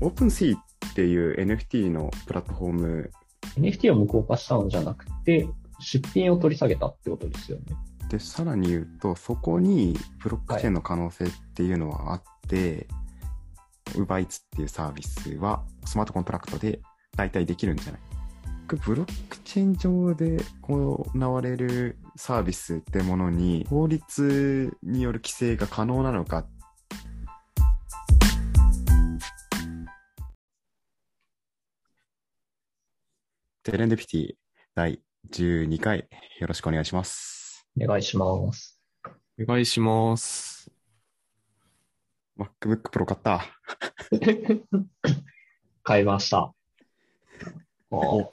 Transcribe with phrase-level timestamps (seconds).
[0.00, 3.10] OpenSea っていう NFT のプラットフォーム
[3.56, 5.48] NFT を無効化したのじゃなくて、
[5.80, 7.64] 出品を取り下げたってことですよね。
[8.08, 12.88] でさらに言うとそこにブロックチェーンの可能性っていうのはあって、
[13.92, 16.80] UberEats っていうサービスはスマートコントラクトで
[17.16, 18.00] 代替できるんじゃない？
[18.86, 26.44] ブロックチェーン上で行われるサービスってものに法律による規制が可能なのか
[33.62, 34.32] テレンデピティ
[34.74, 35.00] 第
[35.32, 36.08] 12回
[36.40, 37.66] よろしくお願いします。
[37.80, 38.80] お願いします。
[39.38, 40.70] お願いします。
[42.38, 43.44] MacBook Pro 買った？
[45.82, 46.54] 買いました。
[47.90, 48.30] お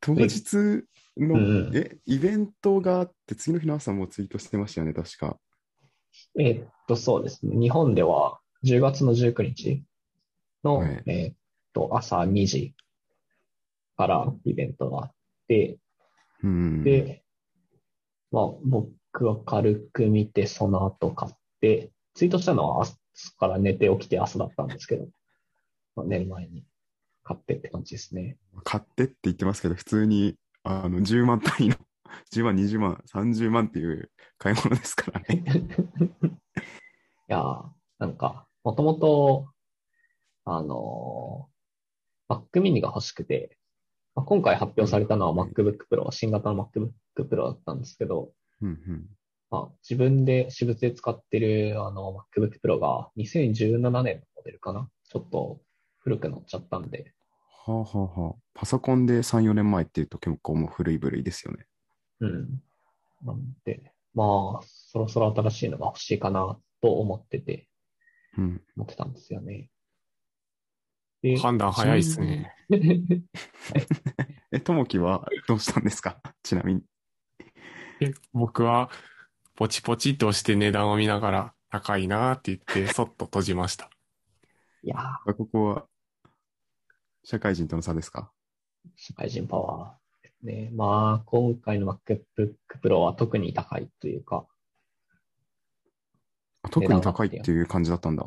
[0.00, 0.54] 当日
[1.16, 5.38] の、うんえ、イベントがあって、次の日の朝もツイートしてましたよね、確か。
[6.40, 7.56] えーっと、そうですね。
[7.56, 9.84] 日本では10月の19日
[10.64, 11.36] の、はいえーっ
[11.72, 12.74] と、朝2時
[13.98, 15.12] からイベントがあっ
[15.48, 15.76] て、
[16.42, 16.84] うん。
[16.84, 17.24] で、
[18.30, 22.96] まあ、僕は軽く見て、その後買って、ツイートしたのは朝
[23.38, 25.08] から寝て起きて朝だったんですけど、
[25.96, 26.64] まあ、寝る前に
[27.24, 28.36] 買ってって感じですね。
[28.62, 31.76] 買ってって言ってますけど、普通に、あの、10万単位の、
[32.32, 35.42] 10万、20万、30万っていう買い物ですからね。
[35.44, 39.50] いやー、なんか、もともと、
[40.44, 43.57] あのー、Mac mini が欲しくて、
[44.18, 46.90] まあ、今回発表されたのは MacBook Pro、新型の MacBook
[47.28, 49.06] Pro だったんですけど、うんうん。
[49.48, 55.60] まあ、自分で私物で使ってるあの MacBook Pro が2017年のモデルかなちょっと
[55.98, 57.12] 古くなっちゃったんで、
[57.64, 58.34] はあはあはあ。
[58.54, 61.66] パソコンで3、4年前っていうと結構もう古い部類ですよね。
[62.18, 62.48] うん。
[63.24, 67.68] なんで、まあ、そろそろ新しいのが欲しいかなと思ってて、
[68.36, 68.60] うん。
[68.76, 69.70] 思ってたんですよね。
[71.22, 72.54] で、判断早いですね。
[74.52, 76.20] え、ともきはどうしたんですか？
[76.42, 76.82] ちなみに。
[78.00, 78.90] え僕は、
[79.56, 83.90] ポチポチと押して値段を見ながら、高いなって言って、そっと閉じました。
[84.82, 85.86] いやここは、
[87.24, 88.30] 社会人との差ですか？
[88.96, 90.70] 社会人パワーですね。
[90.72, 94.46] まあ、今回の MacBook Pro は特に高いというか、
[96.62, 98.24] あ特に高いっていう感じだったんだ。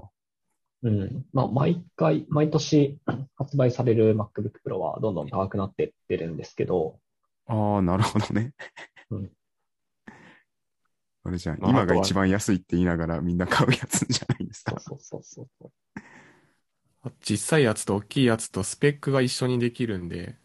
[0.84, 1.26] うん。
[1.34, 3.00] まあ、毎回、毎年
[3.36, 7.00] 発売される MacBook Pro はどんどん高くなってってるんですけど、
[7.48, 8.54] ああ、なるほどね。
[9.10, 9.32] うん
[11.24, 14.80] あれじゃん、まあ今が一番安いって言いながらみんな買うやつじゃないですか。
[14.80, 15.72] そうそうそうそう。
[17.24, 20.38] 小さいやつと大きいやつとスペックが一緒にできるんで、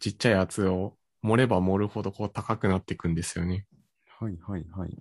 [0.00, 3.66] ちっちゃいやつを盛れば盛るほどこう高くなっていくんですよね。
[4.18, 4.98] はいはいはい。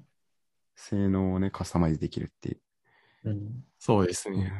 [0.75, 2.61] 性能をね、カスタマイズできるっていう。
[3.27, 3.63] うん。
[3.77, 4.51] そうですね。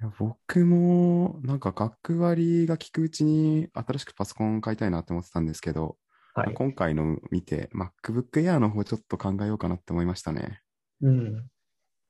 [0.00, 5.96] いや僕も、なんか学割が効くうちに新しくパソコン買いたいなって思ってたんですけど、
[6.34, 6.54] はい。
[6.54, 10.62] 今回の見て MacBook Air の方ちょっと考えようかなって思いましたね。
[11.02, 11.50] うん。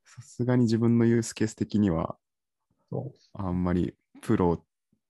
[0.05, 2.17] さすがに自分のユースケース的には。
[3.33, 4.63] あんまりプロ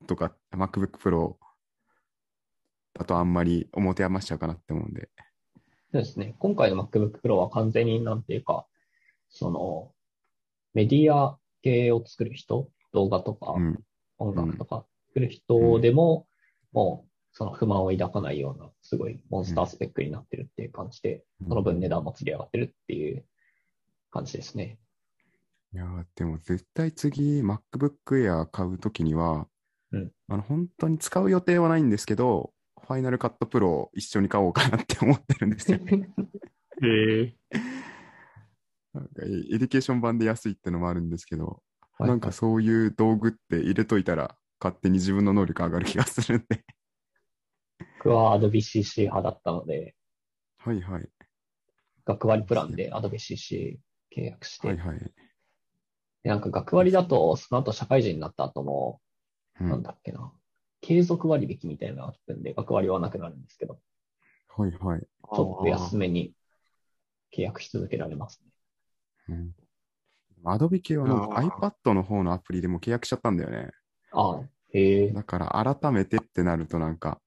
[0.07, 1.35] とか MacBook Pro
[2.95, 5.11] だとあんまり表余しちゃうかなって思うんで。
[5.93, 6.37] そうですね。
[6.39, 8.67] 今回の MacBook Pro は完全になんていうか、
[9.29, 9.92] その、
[10.75, 13.79] メディア系を作る人、動画とかうん。
[14.19, 16.27] 音楽とか作る人でも、
[16.73, 23.25] もう、その不満を抱かないような、すごいモンスタースペックになってるっていう感じで、その分値段も釣り上がってるっていう
[24.11, 24.79] 感じですね。
[25.75, 29.49] いやーでも絶対次 MacBook Air 買うときには、
[29.91, 32.53] うんあの本当に使う予定はないんですけど、
[32.87, 36.09] Final Cut Pro を一緒に買おうかなって思ってるんですよね。
[36.83, 37.35] へえ。
[38.95, 41.63] なんかエエデュケーション版で安いってのもあるんですけど、
[41.99, 46.65] はいなんかそういう道具って入れといたら勝手に自分の能力上がる気がするんで。
[47.99, 49.95] 僕は Adobe CC 派だったので、
[50.59, 51.09] はいはい。
[52.05, 53.79] 学割プランで Adobe CC
[54.17, 54.99] 契約して、はいはい。
[54.99, 59.01] でなんか学割だと、その後社会人になった後も、
[59.61, 60.33] うんなんだっけな、
[60.81, 63.81] 継続割引みたいなのがあるんで、学割はなくなるんですけど、
[64.57, 65.01] はいはい。
[65.01, 66.33] ちょっと安めに
[67.37, 68.52] 契約し続けられますね。
[69.29, 69.55] うん。
[70.45, 73.71] アドビ系はな iPad の方のアプリでも契約しちゃったんだよね。
[74.13, 74.41] ああ、
[74.73, 77.21] へえ、だから改めてってなるとなんか、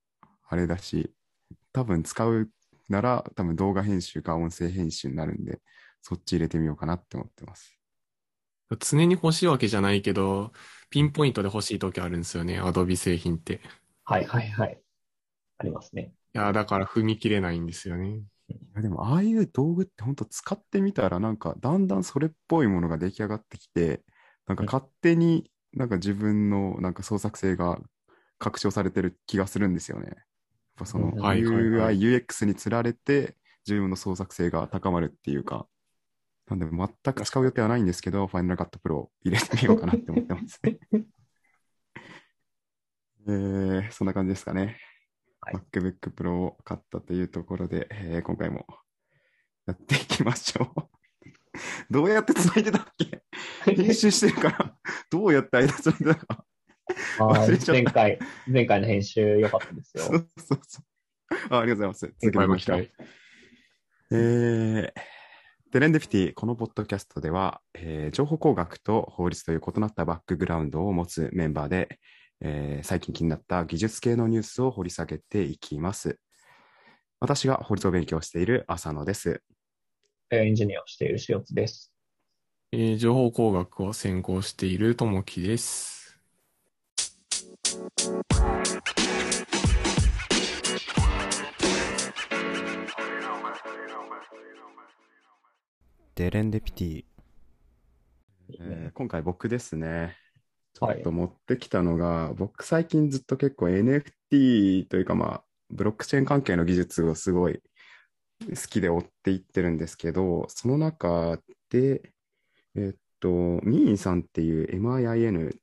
[0.47, 1.13] あれだし、
[1.71, 2.49] 多分使う
[2.89, 5.61] なら多分動画編集か音声編集になるんで、
[6.01, 7.79] そっち入れてみようかなって思ってます。
[8.79, 10.51] 常に欲しいわけじゃないけど、
[10.89, 13.53] ピンポイントで欲しい時あるんですよね、アドビ製品って。
[13.53, 13.59] い
[14.03, 14.81] はいはいはい。
[15.57, 16.13] ありますね。
[16.35, 18.21] や、だから踏み切れないんですよね。
[18.47, 24.03] いやでもああいう道具って本当使ってみたらなんかだんだんそれっぽいものが出来上がってきて、
[24.47, 27.79] なんか勝手になんか自分のなんか創作性が
[28.37, 30.07] 拡張されてる気がするんですよね。
[30.07, 30.15] やっ
[30.77, 33.35] ぱそのうんはいはいはい UI、UX につられて
[33.67, 35.67] 自分の創作性が高まるっていうか、
[36.47, 40.79] なんで全く使う予定はないんですけど、ファイナルカットプロを入れてみようかなって思ってますね。
[43.27, 44.77] えー、そんな感じですかね。
[45.45, 48.65] はい MacBook Pro を買ったというところで、えー今回も
[49.67, 50.89] やっていきましょう。
[51.89, 53.23] どうやって繋いでたっけ？
[53.75, 54.77] 編集してるから、
[55.09, 56.45] どうやって間繋いでたか。
[57.67, 60.03] 前回、前回の編集良かったですよ。
[60.03, 61.35] そうそうそう。
[61.49, 61.99] あありがとうございます。
[62.05, 62.91] 続けてましょうも期待。。
[64.11, 71.99] えー、テレンデフィティ、このポッドキャストでは、えー情報工学と法律という異なったバックグラウンドを持つメンバーで、
[72.41, 76.19] えー最近気になった技術系のニュースを掘り下げていきます。
[77.19, 79.41] 私が法律を勉強している浅野です。
[80.31, 81.93] エンジニアをしている塩津です。
[82.71, 86.19] えー情報工学を専攻しているともきです。
[96.15, 97.05] デレンデピティ、
[98.59, 100.15] えー今回僕ですね。
[100.75, 107.61] ちょはいっと持ってきたのが、僕最近ずっと結構 NFT というかまあ、ブロックチェーン関係の技術をすごい
[108.41, 111.39] 好きで追っていってるんですけど、その中
[111.69, 112.11] で、
[112.75, 113.29] えっと、
[113.63, 115.57] ミーンさんっていう MIIN、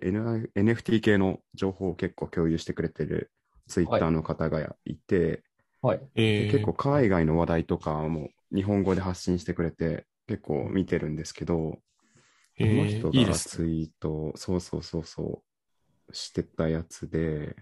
[0.00, 3.30] N- NFT 系の情報を結構共有してくれてる
[3.68, 5.42] ツイッターの方がいて、
[5.82, 6.00] はい。
[6.14, 6.50] えー。
[6.52, 11.91] 結構海外の話題とかも日本語で発信してくれて結構見てるんですけど、え
[12.62, 15.42] このー人がツイート、そうそうそうそ
[16.08, 17.56] う、してたやつで、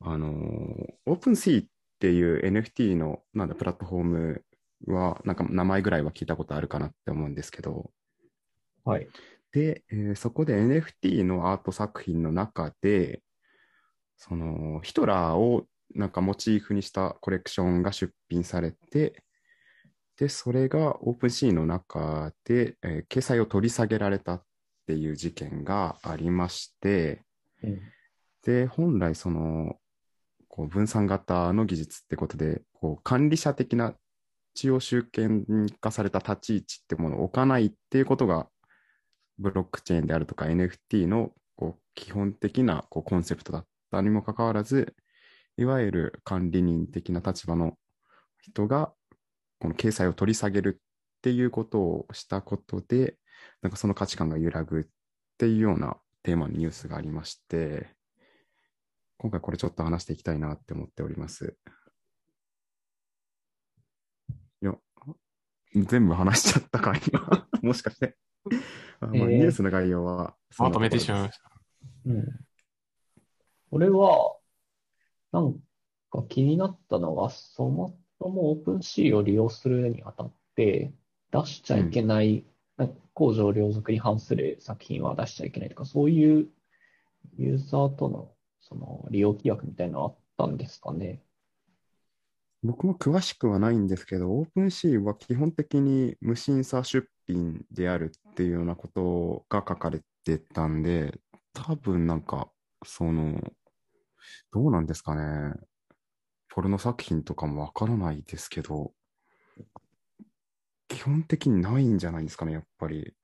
[0.00, 1.66] あのー、 OpenSea っ
[2.00, 4.44] ていう NFT のなんだプラットフォーム
[4.86, 7.92] は、なんか名前ぐらいは聞いたことあるかなって思うんですけど、
[8.84, 9.08] はい。
[9.52, 13.22] で、えーそこで NFT のアート作品の中で、
[14.16, 19.22] そのヒトラーをなんかモチーフにしたコレクションが出品されて、
[20.22, 24.44] で、それが OpenSea の中で、えー掲載を取り下げられたっ
[24.86, 27.24] ていう事件がありまして、
[27.60, 27.80] うん。
[28.44, 29.80] で、本来その、
[30.46, 33.96] こう分散型の技術ってことで、こう管理者的な
[34.54, 35.44] 中央集権
[35.80, 38.46] 化された立ち位置ってものを置かないっていうことが、
[39.38, 44.94] ブロックチェーンであるとか NFT のこう基本的なこうコンセプトだったにもかかわらず、
[45.56, 47.76] いわゆる管理人的な立場の
[48.40, 48.92] 人が、
[49.62, 53.14] この掲載を取り下げるっていうことをしたことで、
[53.62, 54.84] なんかその価値観が揺らぐっ
[55.38, 57.86] ていうようなテーマのニュースがありまして、
[59.18, 61.56] 今回これちょっと話していきたいなって思っております。
[64.62, 64.74] いや、
[65.76, 67.46] 全部話しちゃったか、今。
[67.62, 68.16] もしかして。
[68.98, 71.52] あまあえーニュースの概要はまなとめてしまいました。
[72.06, 72.46] うん。
[73.70, 74.36] これは、
[75.30, 75.54] なん
[76.10, 80.92] か気になったのが、そもそもオープンシーを利用するにあたって、
[81.30, 82.44] 出しちゃいけない、
[82.76, 86.48] なんか公序良俗に反する作品は出しちゃいけないとか、そういう
[87.38, 91.22] ユーザーとのその利用規約みたいなのあったんですかね。
[92.62, 101.18] 僕も詳しくはないんですけど、オープンシーは基本的に無審査出品であるっていうようなことが書かれてたんで、
[101.52, 102.52] 多分なんか、
[102.84, 103.40] その、
[104.52, 105.54] どうなんですかね。
[106.54, 108.92] ポルノ作品とかもわからないですけど、
[110.86, 113.14] 基本的にないんじゃないですかね、やっぱり。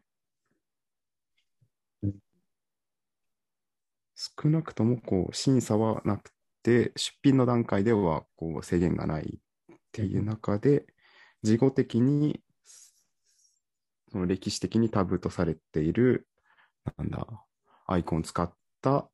[4.14, 6.32] 少なくともこう審査はなく
[6.62, 9.38] て、出品の段階ではこう制限がない
[9.73, 10.87] っていう中で、
[11.42, 12.40] 事後的に
[14.11, 16.26] その歴史的にタブーとされている、
[16.97, 17.26] なんだ、
[17.87, 19.06] アイコンを使った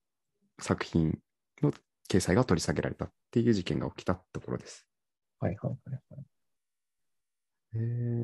[0.60, 1.18] 作品
[1.62, 1.72] の
[2.08, 4.86] 掲載が取り下げられたていう事件が起きたところです。
[5.40, 6.24] はいはいはいはい。
[7.74, 7.78] え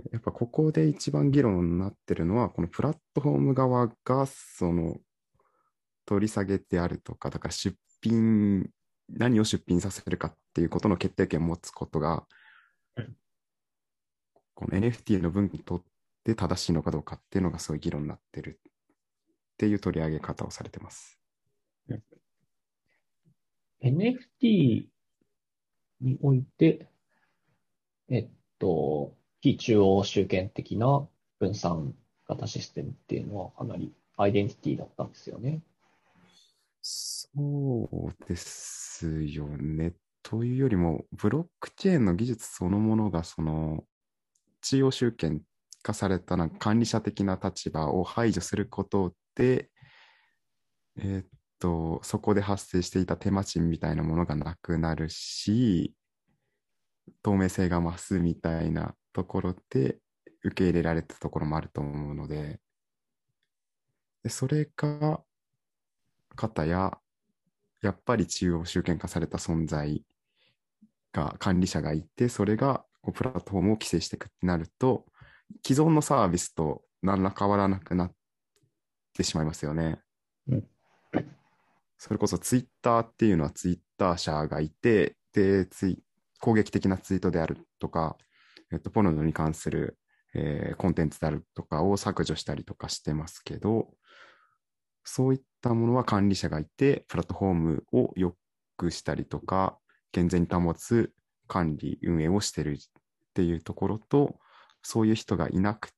[0.07, 4.99] ーやっぱここで一番議論になってるのは、このプラットフォーム側がその
[6.07, 8.71] 取り下げてあるとか、だから出品、
[9.09, 12.25] 何を出品させるかっていうことの決定権を持つことが
[12.97, 13.17] うん、
[14.55, 15.83] この NFT の分にとっ
[16.23, 21.19] て正しいのかどうかっていうのがそういう議論になってるっていう取り上げ方をされてます。
[23.83, 24.87] NFT
[26.01, 26.89] において、
[28.09, 28.29] えっ
[28.59, 31.07] と、非中央集権的な
[31.39, 31.95] 分散
[32.27, 35.63] 型システムっていうのはかなりアイデンティティだったんですよね。
[36.83, 39.95] そうですよね。
[40.23, 43.85] というよりも、ブロックチェーンの技術そのものが、その、
[44.63, 45.43] 中央集権
[45.83, 49.71] 化されたな管理者的な立場を排除することで、
[50.97, 55.95] えーと、そこで発生していた手間賃みたいなものがなくなるし、
[57.23, 59.99] 透明性が増すみたいなところで
[60.43, 62.61] 受け入れられたところもあると思うので、
[64.25, 65.23] でそれが、
[66.35, 66.99] 方や、
[67.83, 70.05] やっぱり中央集権化された存在
[71.13, 75.07] が、管理者がいて、それがこうプラットフォームを規制していくってなると、
[75.67, 78.13] 既存のサービスと何ら変わらなくなっ
[79.15, 80.01] てしまいますよね。
[80.49, 80.65] うん
[82.01, 86.03] それこそツイッターっていうのはツイッター社がいて、で、ツイ
[86.41, 88.17] 攻撃的なツイートであるとか、
[88.73, 89.99] えっと、ポルノに関する、
[90.35, 93.91] えーコンテンツであるとかを削除したりとかしてますけど、
[95.05, 98.35] そういったものは管理者がいて、プラットフォームを良
[98.79, 99.79] くしたりとか、
[100.11, 101.13] 健全に保つ
[101.49, 102.77] 管理、運営をしてるっ
[103.35, 104.39] ていうところと、
[104.83, 105.91] そういう人がいなく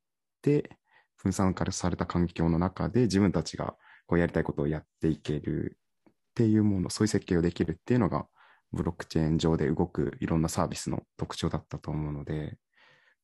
[0.43, 0.77] て、
[1.17, 3.77] 分散化された環境の中で自分たちが
[4.09, 5.79] こうやりたいことをやっていける
[6.33, 8.27] っていうもの、そういう設計をできるっていうのが、
[8.73, 12.57] ブロックチェーン上で動くいろんなサービスの特徴だったと思うので、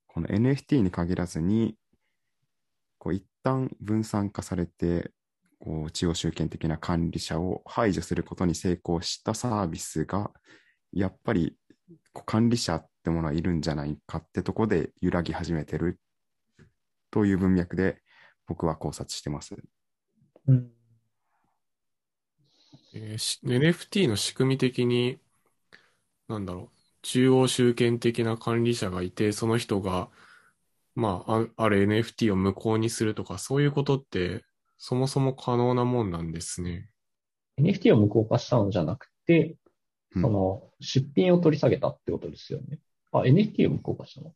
[0.06, 1.76] この NFT に限らずに、
[2.98, 5.10] こう一旦分散化されて、
[5.58, 10.30] こう中央集権的な管理者を排除することに成功したサービスが、
[10.92, 11.56] やっぱり
[12.26, 15.98] 管理者ってものはいるんじゃないかってとこで揺らぎ始めてる
[17.10, 18.02] という文脈で
[18.46, 19.56] 僕は考察してます。
[20.46, 20.77] うん。
[23.00, 25.20] えーし NFT の仕組み的に、
[26.26, 30.08] なんだろう、中央集権的な管理者がいて、その人が、
[30.94, 34.44] まあ、あある NFT を無効にするとか、そういうことって、
[34.78, 36.90] そもそも可能なもんなんですね。
[37.60, 39.56] NFT を無効化したのじゃなくて、
[40.14, 42.78] うんその出品を取り下げたってことですよね。
[43.12, 44.32] あ、NFT を無効化したの？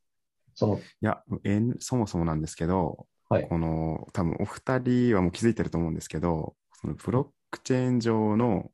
[0.55, 3.49] その、いや、えんそもそもなんですけど、はい。
[3.49, 8.73] この多分お二人はもう気づいてると思うんですけど、そのブロックチェーン上の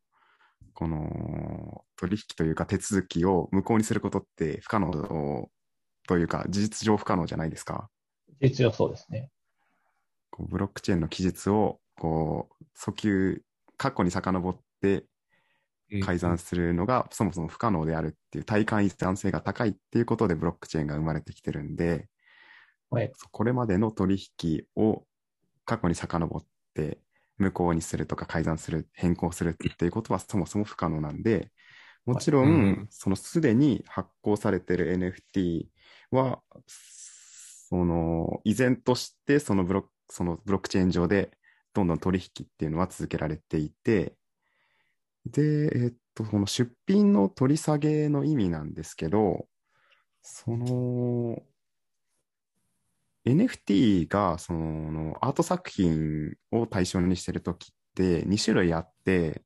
[0.73, 5.51] この取引というか手続きを無効にすることって不可能
[6.07, 7.91] というか事実上不可能じゃないですか？
[8.41, 9.31] 実はそうですね。
[10.31, 13.43] こうブロックチェーンの記述をこう訴求、
[13.77, 15.05] 過去に遡って
[16.05, 22.07] 改ざんするのがそもそも不可能であるっていう体感依存性が高いっていうことでブロックチェーンが生まれてきてるんで、
[22.91, 23.13] はい。
[23.33, 25.03] これまでの取引を
[25.65, 26.45] 過去に遡っ
[26.75, 26.99] て
[27.39, 31.53] 無効にするとか改ざんする、変更するっていうことはそもそも不可能なんで、
[32.05, 35.67] もちろはいうんん、そのすでに発行されてる NFT
[36.11, 41.31] は、その依然としてそのブロック、そのブロックチェーン上で
[41.75, 44.17] どんどん取引っていうのは続けられていて、
[45.27, 49.47] で、えっと、この出品の取り下げの意味なんですけど、
[50.23, 51.43] その、
[53.27, 59.43] NFT がそのアート作品を対象にしてるときって2種類あって、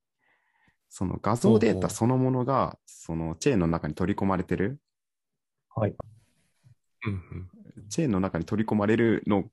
[0.89, 4.79] その画像データそのものがそのチェーンの中に取り込まれてる、
[5.75, 5.95] はい。
[7.07, 7.89] うんうん。
[7.89, 9.45] チェーンの中に取り込まれるの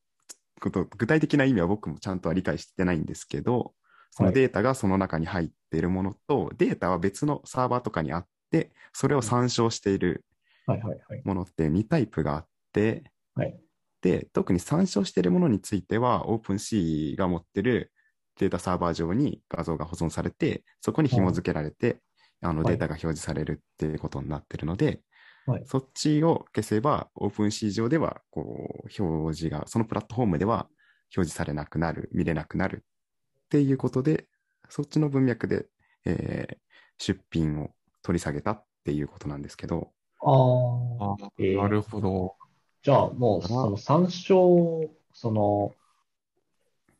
[0.60, 3.74] こと、具体的な意味は僕もちゃんとは理解してないんですけど、
[4.12, 4.36] そのはい。
[4.36, 10.26] データがその中に入っているものと、データは別のサーバーとかにあって、それを参照している
[10.66, 11.22] はいはいはい。
[11.24, 13.58] ものって2タイプがあって、はい
[14.02, 17.92] で、特に参照しているものについては、OpenC が持ってる
[18.38, 22.00] データサーバー上に画像が保存されて、そこに紐付けられて、
[22.42, 25.02] あのはいデータが表示されるっていうことになってるので、
[25.46, 30.68] はいそっちを消せば、OpenC 上では、こう、表示が、そのプラットフォームでは
[31.16, 34.28] 表示されなくなる、見れなくなるっていうことで、
[34.70, 35.66] そっちの文脈で、
[36.06, 36.58] えー
[37.02, 37.70] 出品を
[38.04, 41.14] 取り下げたっていうことなんですけど、ああ。
[41.28, 42.36] あえーなるほど。
[42.82, 45.76] じゃあもう、その参照、その、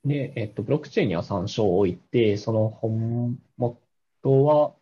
[0.04, 4.74] ね、えっと、ブロックチェーンには参照を置いて、その本元は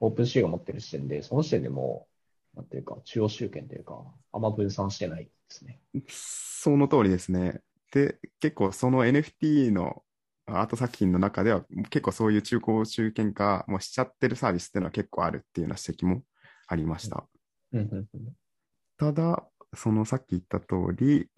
[0.00, 2.06] OpenC が持ってる時点で、その時点でも
[2.54, 5.80] う、なんていうか、中央集権というか、あんま分散してないですね。
[6.08, 7.60] その通りですね。
[7.92, 10.02] で、結構その NFT の
[10.46, 16.22] アート作品の中では結構そういう中高集権化もしちゃってるサービスっていうのは結構あるっていうような指摘も
[16.66, 17.24] ありました。
[18.98, 20.66] ただ、そのさっき言った通
[20.96, 21.28] り、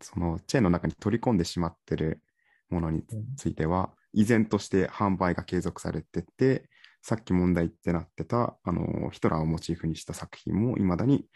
[0.00, 2.22] そのチェーンの中に取り込んでしまってる
[2.70, 3.04] ものに
[3.36, 6.68] ついては、依然として販売が継続されてて、
[7.02, 11.26] さっき問題ってなってた、あの、ヒトラーをモチーフにした作品も未だに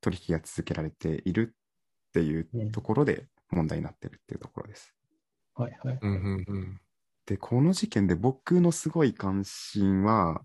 [0.00, 1.54] 取引が続けられている
[2.08, 4.94] っていうところで問題になってるっていうところです。
[5.54, 5.98] はいはい。
[6.00, 6.80] うんうんうん。
[7.26, 10.44] で、この事件で僕のすごい関心は、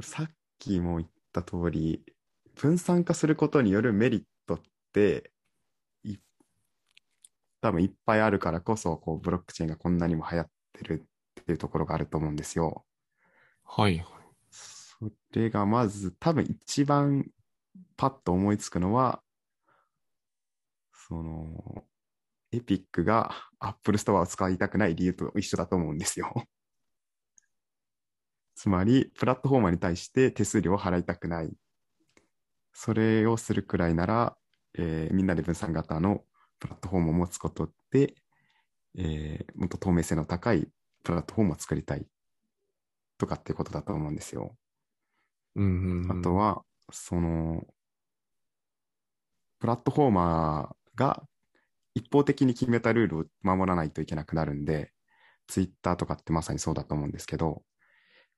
[0.00, 2.04] さっきも言った通り、
[2.54, 4.26] 分散化することによるメリット
[4.92, 5.32] って、
[6.04, 6.18] い
[7.62, 11.06] 多分いっぱいあるからこそ、こう、ブロックチェーンがこんなにも流行ってる
[11.40, 12.84] っていうところがあると思うんですよ。
[13.64, 14.04] はい。
[14.50, 17.26] それがまず多分一番
[17.96, 19.22] パッと思いつくのは、
[20.92, 21.84] その、
[22.52, 26.32] エピックが Apple Store を使いたくない理由と一緒だと思うんですよ。
[28.54, 31.56] つまり、プラットフォーマーに対して手数料を払いたくない。
[32.74, 34.36] それをするくらいなら、
[34.78, 36.22] えーみんなで分散型の
[36.58, 38.14] プラットフォームを持つことで、
[38.96, 40.68] えーもっと透明性の高い
[41.02, 42.06] プラットフォームを作りたい
[43.18, 44.56] とかっていうことだと思うんですよ。
[45.54, 47.66] うんうんうんあとは、その、
[49.58, 51.22] プラットフォーマーが
[51.94, 54.92] 一方的に決めたルールを守らないといけなくなるんで、
[55.46, 57.62] ツイッターとかってまさにそうだと思うんですけど、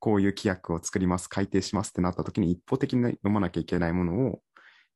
[0.01, 4.43] こういう規約を作ります、改定しますってなった時に一方的に飲まなきゃいけないものを、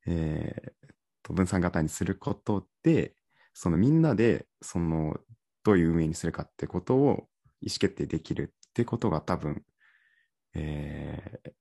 [0.05, 0.98] えーと
[1.33, 3.15] 分散型にすることで、
[3.53, 5.17] そのみんなで、その、
[5.63, 7.27] どういう運営にするかってことを
[7.61, 9.63] 意思決定できるってことが多分、
[10.55, 11.51] えー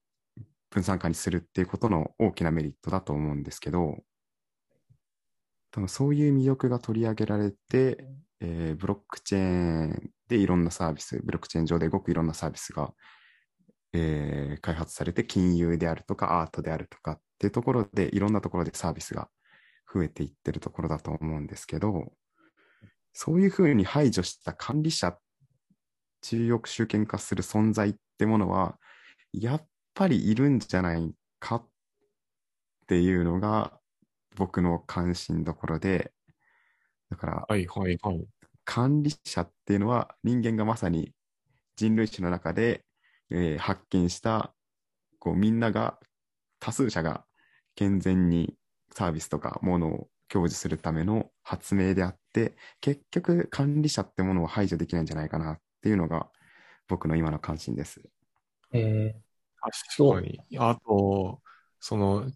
[0.70, 4.02] 分散化にするっていうことの大きなメリットだと思うんですけど、
[5.70, 8.06] 多分そういう魅力が取り上げられて、
[8.40, 9.42] えーブロックチェー
[9.86, 12.92] ンでいろんなサービス、ブロックチェーン上で動くいろんなサービスが、
[13.92, 19.28] えー開発されて、金融であるとかアートであるとかっていうところで、いろんなところでサービスが
[19.92, 22.12] 増えていってるところだと思うんですけど、
[23.12, 25.18] そういうふうに排除した管理者、
[26.22, 28.78] 中億集権化する存在ってものは、
[29.32, 31.68] やっぱりいるんじゃないかっ
[32.86, 33.78] ていうのが
[34.36, 36.12] 僕の関心どころで、
[37.10, 38.28] だからはいはいはい。
[38.64, 41.12] 管理者っていうのは人間がまさに
[41.76, 42.84] 人類史の中で、
[43.30, 44.54] えー発見した
[45.18, 45.98] こうみんなが
[46.60, 47.24] 多数者が
[47.76, 48.57] 健全に
[48.92, 56.28] サービスとかものを享受するための発明であって結局管理者ってものを排除できないんじゃないかなっていうのが
[56.88, 58.02] 僕の今の関心です。
[58.72, 59.14] え
[59.60, 60.40] 確かに。
[60.58, 61.40] あと、
[61.80, 62.30] その、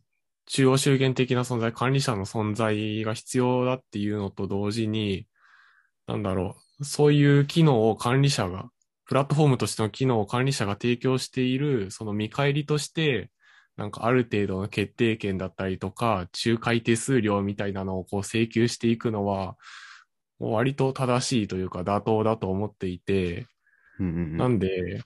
[0.47, 5.27] 中央集権的な存在、管理者の存在が必要だっていうのと同時に、
[6.07, 8.71] なんだろう、そういう機能を管理者が、
[9.07, 13.31] プラットフォームとしての機能を管理者が提供している、その見返りとして、
[13.77, 19.57] なんかある程度の決定権だったりとか、仲介手数料みたいなのをこう請求していくのは、
[20.39, 23.47] 割と正しいというか妥当だと思っていて、
[23.99, 24.37] うんうんうん。
[24.37, 25.03] なんで、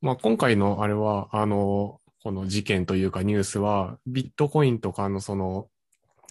[0.00, 5.68] まあ、今回のあれは、あの、この事件というかニュースは、ビットコインとかのその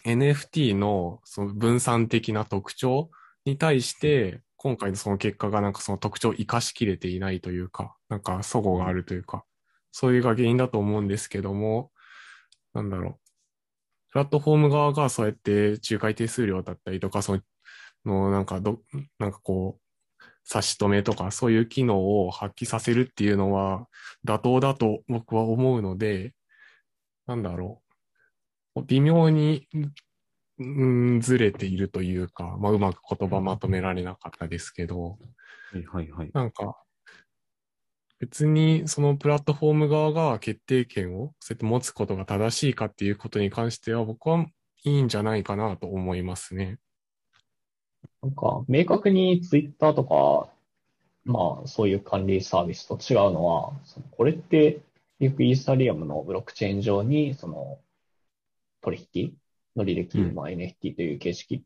[0.05, 3.09] NFT のその分散的な特徴
[3.45, 9.43] に対して、今回のその結果がなんかその特徴を活かしきれていないというか、なんか齟齬があるというか、
[9.99, 11.89] そういうが原因だと思うんですけども、
[12.75, 14.11] なんだろう。
[14.11, 17.39] プラットフォーム側がそうやって仲介手数料だったりとか、そ
[18.05, 18.83] の、なんかど、
[19.17, 23.87] なんかこう、差し止めとかそういう機能を発揮させるっていうのは
[24.23, 26.35] 妥当だと僕は思うので、
[27.25, 27.81] なんだろ
[28.75, 28.83] う。
[28.83, 29.67] 微妙に、
[30.59, 35.17] うん、ずれているというか、まあ、うまく言葉まとめられなかったですけど、
[35.71, 36.29] はいはいはい。
[36.35, 36.83] なんか、
[38.19, 44.45] 別にそのプラットフォーム側が決定権をそうやって持つことが正しいかっていうことに関しては僕は
[44.83, 46.79] いいんじゃないかなと思いますね。
[48.21, 50.49] なんか、明確にツイッターとか、
[51.25, 54.81] まあ、そういう管理サービスと違うのは、そのこれって、
[55.19, 57.79] よくイーサリアムのブロックチェーン上に、その、
[58.81, 59.33] 取引
[59.75, 61.63] の履歴、うんまあ、NFT という形式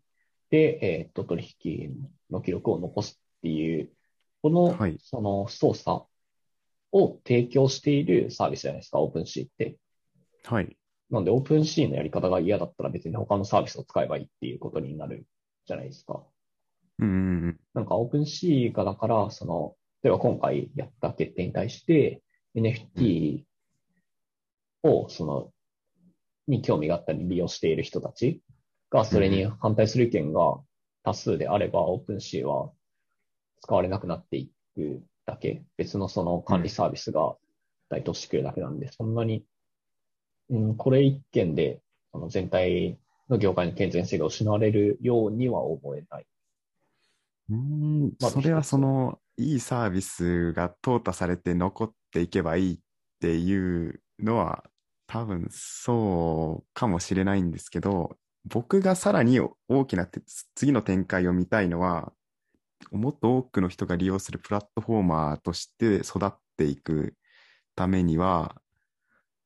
[0.49, 1.93] で、えーっと、取引
[2.29, 3.89] の記録を残すっていう、
[4.41, 6.03] この、はいその操作
[6.91, 9.77] を提供しているサービスじゃないですか、オープンシーって。
[10.43, 10.77] はい。
[11.09, 15.25] なんで、 OpenSea のやり方が嫌だったら別に他のサービスを使えばいいっていうことになる
[15.65, 16.23] じゃないですか。
[16.99, 17.59] うん。
[17.73, 22.21] なんか、 OpenSea がだから、その、例えば今回やった決定に対して、
[22.55, 23.43] NFT
[24.83, 25.51] を、その、
[26.47, 28.41] に興味があったり利用している人たち
[28.89, 30.61] が、それに反対する意見が
[31.03, 32.71] 多数であれば、 OpenSea は
[33.61, 37.35] 使われなくなっていくだけ、別のその管理サービスが
[37.89, 39.45] 台頭してくるだけなんで、そんなに、
[40.49, 46.25] うん、これ一件で、その全体の業界の健全性が失われるようには思えない。
[47.49, 52.79] うーんまあそれはその、いいサービスが淘汰されて残っていけばいいっ
[53.21, 54.65] ていうのは、
[55.07, 59.39] 多分そうかもしれないんですけど、僕がさらに
[59.69, 60.21] 大きなて
[60.55, 62.11] 次の展開を見たいのは、
[62.91, 67.15] もっと多くの人が利用するプラットフォーマーとして育っていく
[67.75, 68.61] ためには、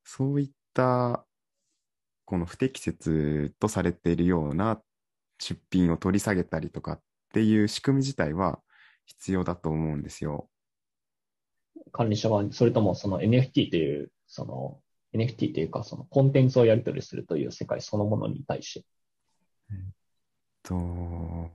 [0.03, 1.25] そういった
[2.25, 4.81] この不適切とされているような
[5.39, 6.99] 出品を取り下げたりとかっ
[7.33, 8.59] ていう仕組み自体は
[9.05, 10.49] 必要だと思うんですよ。
[11.91, 14.79] 管理者側に、それともその NFT という、その
[15.13, 18.85] NFT というか、そのコンテンツをやり取りするという世界そのものに対して。
[20.63, 21.51] と、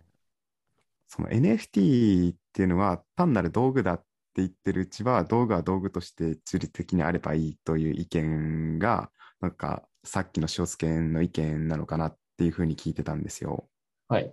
[1.10, 4.04] その NFT っていうのは単なる道具だって
[4.36, 13.68] 言ってるうちは道具は道具として中立的にあればいいという意見がなんかさっきの塩津健の意見なのかなっていうふうに聞いてたんですよ。
[14.06, 14.32] はい。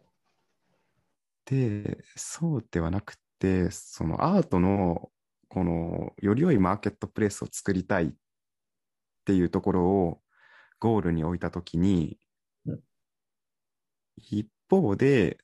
[1.45, 5.09] で、そうではなくて、そのアートの
[5.49, 8.11] このより良いマーケットプレイスを作りたいっ
[9.25, 10.21] ていうところを
[10.79, 12.19] ゴールに置いたときに、
[12.67, 12.79] うん
[14.19, 15.37] 一方で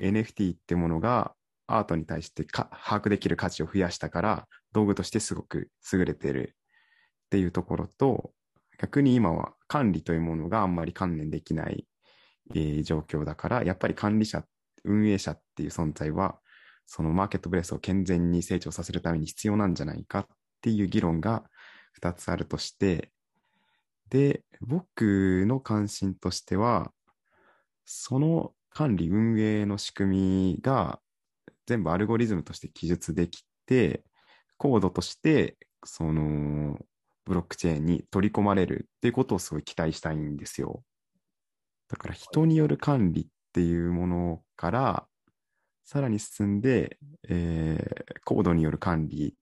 [0.00, 1.32] NFT ってものが
[1.66, 6.54] アートに対してか把握できる価値を増やしたから道具としてすごく優れてる
[7.26, 8.30] っていうところと
[8.78, 11.86] 逆に今は管理というものがあんまり観念できない、
[12.54, 14.44] えー状況だからやっぱり管理者
[14.84, 16.38] 運営者っていう存在は
[16.86, 20.26] そのマーケットプレスを健全に成長させるために必要なんじゃないかっ
[20.62, 21.44] ていう議論が
[22.00, 23.10] 2つあるとして
[24.08, 26.90] で僕の関心としては
[27.84, 31.00] その管理運営の仕組みが
[31.66, 34.02] 全部アルゴリズムとして記述できて、
[34.56, 36.78] コードとして、その、
[37.24, 40.82] ブロックチェーンに取り込まれるっていうことをすごい期待したいんですよ。
[41.88, 45.06] だから人による管理っていうものから、
[45.84, 49.32] さらに進んで、えーコードによる管理っ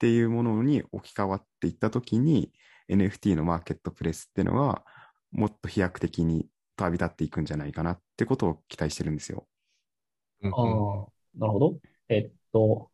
[0.00, 2.52] ていうものに置き換わっていったときに、
[2.88, 4.84] NFT のマーケットプレスっていうのは、
[5.30, 6.48] もっと飛躍的に
[6.84, 9.46] 旅立っていくんじゃないかなってことを期待してるんですよ。
[10.42, 11.80] うんああ、なるほど。
[12.08, 12.90] えっと、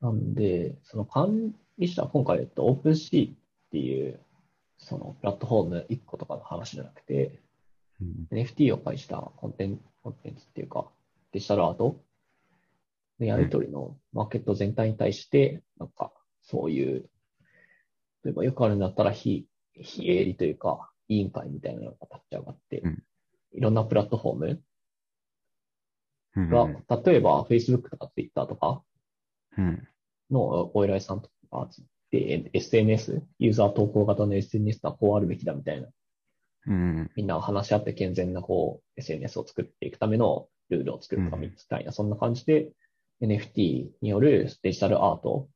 [0.00, 3.34] なんで、その管理者、今回、えっと、OpenSea っ
[3.70, 4.20] ていう、
[4.78, 7.40] そのプラットフォーム1個とかの話じゃなくて、
[8.00, 10.90] うん、NFT を介したコンテンツ、コンテンツっていうか、
[11.32, 12.00] デジタルアート
[13.20, 17.08] のやり取りのマーケット全体に対して、なんか、そういう、
[18.24, 23.02] 例えばよくあるんだったら非、非営利というか、委員会みたいなのが立ち上がってうん、
[23.52, 24.62] いろんなプラットフォーム
[26.36, 26.68] うんが、
[27.04, 28.82] 例えば Facebook とか Twitter とか
[29.56, 29.88] うん。
[30.30, 31.68] のお偉いさんとか
[32.10, 35.88] で SNS、ユーザー投稿型の SNS とはこうあるべきだみたいな、
[36.66, 37.10] うん。
[37.16, 41.42] みんなが話し合って健全なこう SNS を作っていくためのルールを作るとかうん。
[41.42, 42.70] みたいな、そんな感じで
[43.22, 45.48] NFT によるデジタルアート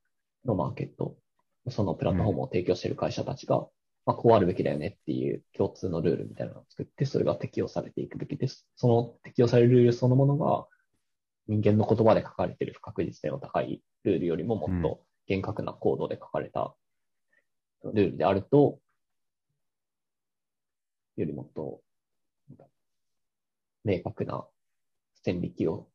[0.44, 1.16] のマーケット、
[1.68, 3.66] そのプラットフォームを提供している会社たちが、
[4.06, 8.66] まあ、こうあるべきだよねっていう共通のルールみたいなのを作って、それが適用されていくべきです。
[8.76, 10.66] その適用されるルールそのものが、
[11.48, 16.74] 人間の言葉で書かれている不確実性の高いルールよりももっと厳格なコードで書かれた
[17.82, 18.78] ルールであると、
[21.16, 21.80] よりもっと、
[23.84, 24.46] 明確な
[25.22, 25.88] 線引きを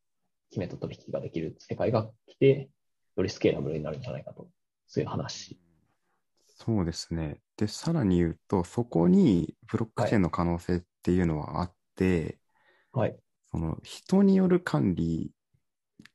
[0.49, 2.69] 決めた取引ができる世界が来て、
[3.15, 4.49] よりスケーラブルになるんじゃないかと、
[4.87, 5.59] そういう話。
[6.47, 7.39] そうですね。
[7.57, 12.39] で、さらに言うと、そこにブロックチェーンの可能性っていうのはあって、
[12.91, 13.15] はい。
[13.51, 15.31] その人による管理、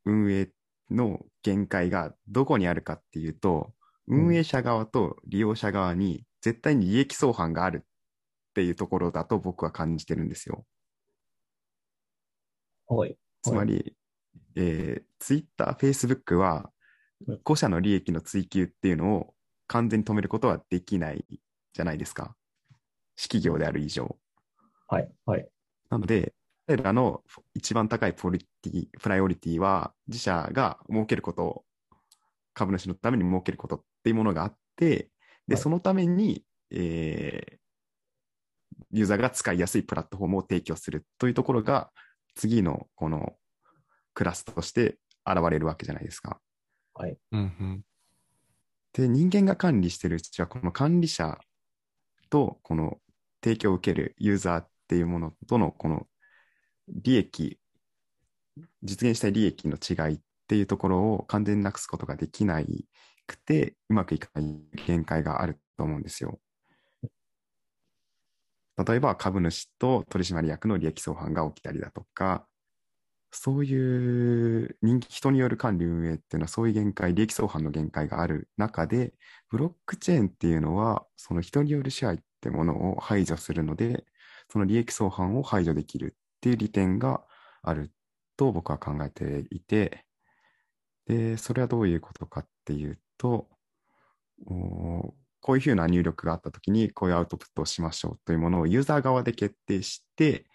[0.04, 0.50] 運営
[0.90, 3.80] の限界がどこにあるかっていうと、うん
[4.12, 10.64] 運営者側と利用者側に絶対に利益相反があるっていうところだと僕は感じてるんですよ。
[12.88, 13.16] はい。
[13.42, 13.94] つまり、
[14.56, 16.72] えー、Twitter、Facebook は
[17.28, 19.34] うん5社の利益の追求っていうのを
[19.70, 21.24] 完全に止めることはできない
[21.72, 22.34] じゃないですか。
[23.16, 24.18] 企業である以上。
[24.88, 25.08] はい。
[25.24, 25.48] はい。
[25.90, 26.34] なので、
[26.66, 27.22] 彼らの
[27.54, 31.64] 一番高いポリティプライオリティは自社が儲けることを、
[32.52, 35.10] 株主のために儲けることっていうものがあって、
[35.46, 37.60] で、はいそのために、えー
[38.92, 41.92] ユーザーが使いやすいプラットフォームを提供するというところが、
[42.34, 43.34] 次のこの
[44.14, 46.40] クラスとして現れるわけじゃないですか。
[46.94, 47.16] はい。
[47.30, 47.84] うんうん
[48.92, 51.38] で、人間が管理してるうちは、この管理者
[52.28, 52.98] と、この
[53.42, 56.06] 提供を受けるユーザーっていうものとの、この
[56.88, 57.58] 利益、
[58.82, 62.60] 実現したい利益の違いっていうところを完全になくすことができな
[63.26, 66.40] くて、うまくいかない限界があると思うんですよ。
[68.86, 72.46] 例えば株主と取締役の利益相反が起きたりだとか、
[73.32, 79.14] そういう人人による管理運営っていうのはそういう限界、利益相反の限界がある中で、
[79.48, 84.04] ブロックチェーンっていうのは、その人による支配ってものを排除するので、
[84.50, 87.22] その利益相反を排除できるっていう利点が
[87.62, 87.92] ある
[88.36, 90.04] と僕は考えていて、
[91.06, 93.48] で、それはどういうことかっていうと、
[94.46, 95.14] こ
[95.52, 100.46] ういうふうな入力があったときに、こういうアウトプットをしましょうというものをユーザー側で決定して、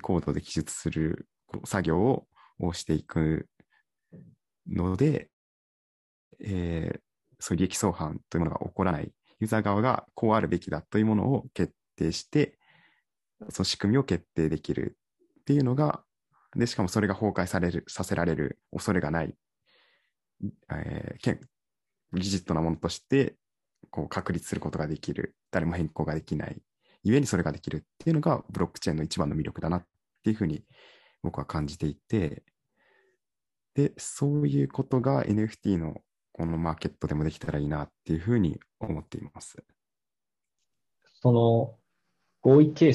[0.00, 1.28] コードで記述する
[1.64, 2.26] 作業
[2.58, 3.48] をしていく
[4.66, 5.30] ので、
[6.40, 7.00] えー
[7.40, 12.58] そういう利益相反というものが起こらない、ユーザー側がこうあるべきだというものを決定して、
[13.50, 14.96] その仕組みを決定できる
[15.40, 16.02] っていうのが、
[16.56, 19.34] で、しかもそれが崩壊される、させられる恐れがない、
[20.70, 21.38] えー
[22.14, 23.34] 技術なものとして、
[23.90, 25.34] こう確立することができる。
[25.50, 26.62] 誰も変更ができない。
[27.04, 29.86] 故にそれができるっていうのがブロックチェーンの一番の魅力だなっ
[30.22, 30.64] ていうふうに
[31.24, 32.44] 僕は感じていて、
[33.74, 39.64] で、そういうことが NFT のこのマーケットでもできたらいいなっていうふうに思っています。
[41.22, 41.78] その
[42.42, 42.92] 合意形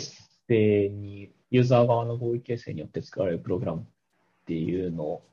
[0.48, 3.86] 成に、ユーザー側の合意形成によって作られるプログラムっ
[4.46, 5.24] ていうの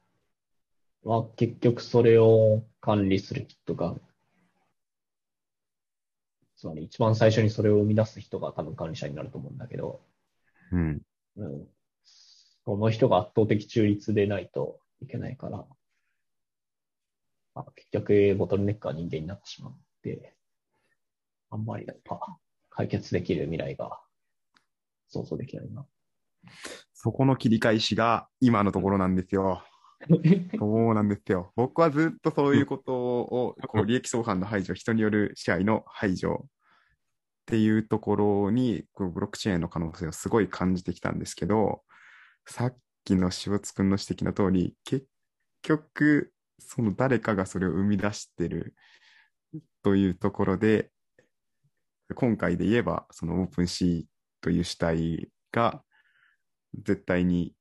[1.05, 3.95] は、結局それを管理する人が、
[6.57, 10.01] つまり一番最初にそれを生み出す人が多分管理者になると思うんだけど、
[10.73, 11.03] うん。
[11.37, 11.69] うん、
[12.67, 15.65] その人が圧倒的中立でないといけないから、
[17.55, 20.35] まあ、結局ボトルネックは人間になってしまって、
[21.51, 22.19] あんまりやっぱ
[22.71, 24.01] 解決できる未来が
[25.07, 25.87] 想像できないな。
[26.93, 29.63] そこの切り返しが今のところなんですよ。
[30.59, 31.53] そうなんですよ。
[31.55, 36.49] 僕はずっとそういうことを、こう利益相反の排除、人による支配の排除っ
[37.47, 41.83] ていうところに、ブロックチェーンの可能性をすごい感じてきたんですけど、
[42.49, 45.07] さっきの塩津くんの指摘の通り、結
[45.63, 48.75] 局、その誰かがそれを生み出してる
[49.83, 50.91] というところで、
[52.15, 54.05] 今回で言えば、その OpenSea
[54.41, 55.83] という主体が
[56.75, 57.55] 絶対に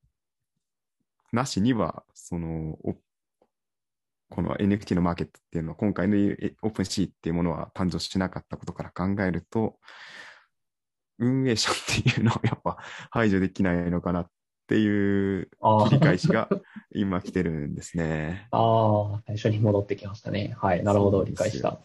[1.32, 2.78] なしには、その、
[4.30, 9.80] この NFT のマーケットっていうのは、今回の OpenSea っていうものは誕生しなかったことから考えると、
[11.18, 12.78] 運営者っていうのはやっぱ
[13.10, 14.32] 排除できないのかなっ
[14.68, 16.50] ていうあ切り返しが
[16.92, 18.48] 今来てるんですね。
[18.52, 20.56] ああ、最初に戻ってきましたね。
[20.60, 21.80] はい、なるほど、理解した。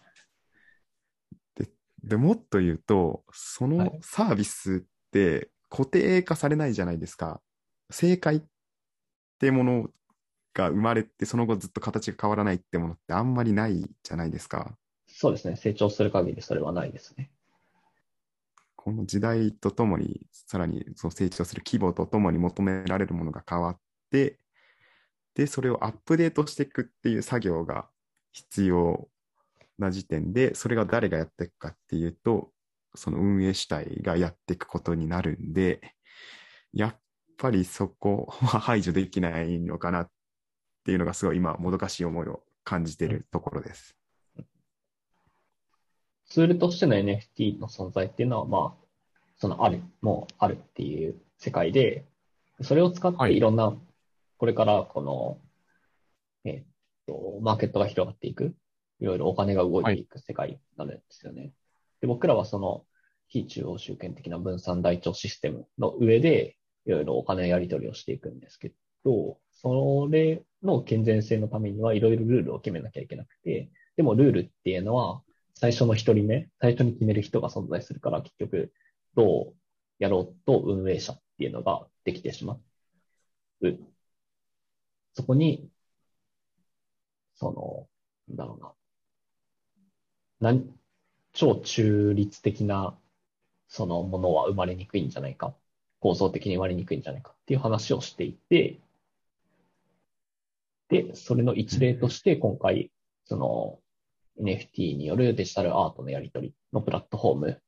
[2.02, 7.40] で、もっと言うと、そのはいサービスって固定化されないじゃないですか。
[7.90, 8.42] 正解っ
[9.38, 9.90] てもの
[10.54, 14.76] が生まれて、その後ずっと形が変わらないってものってあんまりないじゃないですか。
[15.06, 15.56] そうですね。
[15.56, 17.30] 成長する限りそれはないですね。
[18.82, 24.38] この時代とともに、さらにその成長する規模とともに求められるものが変わって、
[25.34, 27.90] で、それをアップデートしていくっていう作業が
[28.32, 29.06] 必要
[29.78, 32.52] な時点で、それが誰がやっていくかっていうと、
[32.94, 35.94] その運営主体がやっていくことになるんで、
[36.72, 37.00] やっ
[37.36, 40.10] ぱりそこは 排除できないのかなっ
[40.84, 43.99] ていうのがすごい今、もどかしい思いを感じているところです。
[46.30, 48.86] ツールとしての NFT の存在っていうのは、まあ、
[49.36, 52.04] そのある、もうあるっていう世界で、
[52.62, 53.32] それを使っはい。
[53.32, 53.76] ていろんな、
[54.38, 55.38] これからこの、
[56.44, 56.62] えっ
[57.06, 58.54] と、マーケットが広がっていく、
[59.00, 61.52] いろいろお金が動いていく世界なんですよね。
[62.00, 62.84] で、僕らはその
[63.26, 68.72] 非中央集権的な分散台帳システムの上で、いろいろお金のやり取りをしていくんですけ
[69.04, 75.22] ど、それの健全性のためにはいろいろルールを決めなきゃいけなくて、でもルールっていうのは、
[75.60, 78.72] 最初の一人目、最初に決める人が存在するから、結局、
[79.14, 79.54] どう
[79.98, 82.58] やろうと運営者っていうのができてしま
[83.60, 83.78] う。
[85.12, 85.68] そこに、
[87.34, 87.88] その、
[88.28, 88.76] なんだろ
[90.40, 90.52] うな。
[90.52, 90.64] なん、
[91.34, 92.98] 超中立的な、
[93.68, 95.54] そのものは生まれにくいんじゃないか。
[96.00, 98.80] 構造的に生まれにくいんじゃないかっていう話をしていて、
[100.88, 102.90] で、それの一例として今回、
[103.26, 103.78] その
[104.40, 107.62] NFT によるデジタルアートのやり取りのプラットフォーム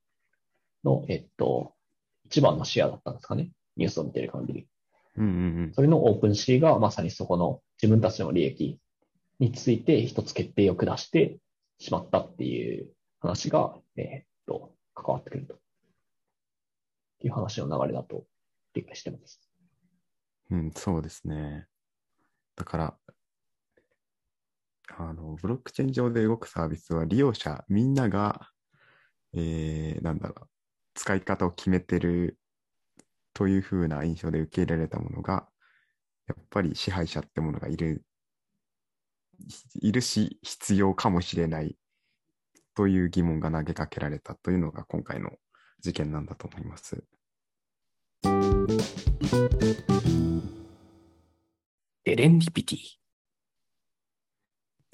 [0.84, 1.74] の、えっと、
[2.24, 3.50] 一番のシェアだったんですかね。
[3.76, 4.66] ニュースを見てる限り。
[5.16, 5.28] うんう
[5.66, 8.78] んそれのオープンシーがまさにそこの自分たちの利益
[9.38, 11.38] について一つ決定を下して
[11.78, 15.54] しまったっていう話が、えーっと、関わってくると。
[15.54, 15.58] っ
[17.20, 18.24] ていう話の流れだと
[18.74, 19.40] 理解してます。
[20.50, 20.58] うん。
[20.58, 21.66] うん、そうですね。
[22.56, 22.98] だから、
[24.88, 28.48] あの、ブロックチェーン上で動くサービスは利用者みんなが、
[29.34, 30.48] えー、なんだろう、
[30.94, 32.38] 使い方を決めてる
[33.34, 35.48] というふうな印象で受け入れられたものが、
[36.26, 38.04] やっぱり支配者ってものがいる、
[39.80, 41.76] いるし、必要かもしれない
[42.74, 45.30] という疑問が投げかけられたというのが今回の
[45.80, 47.04] 事件なんだと思います。
[52.04, 53.01] エレンディピティ。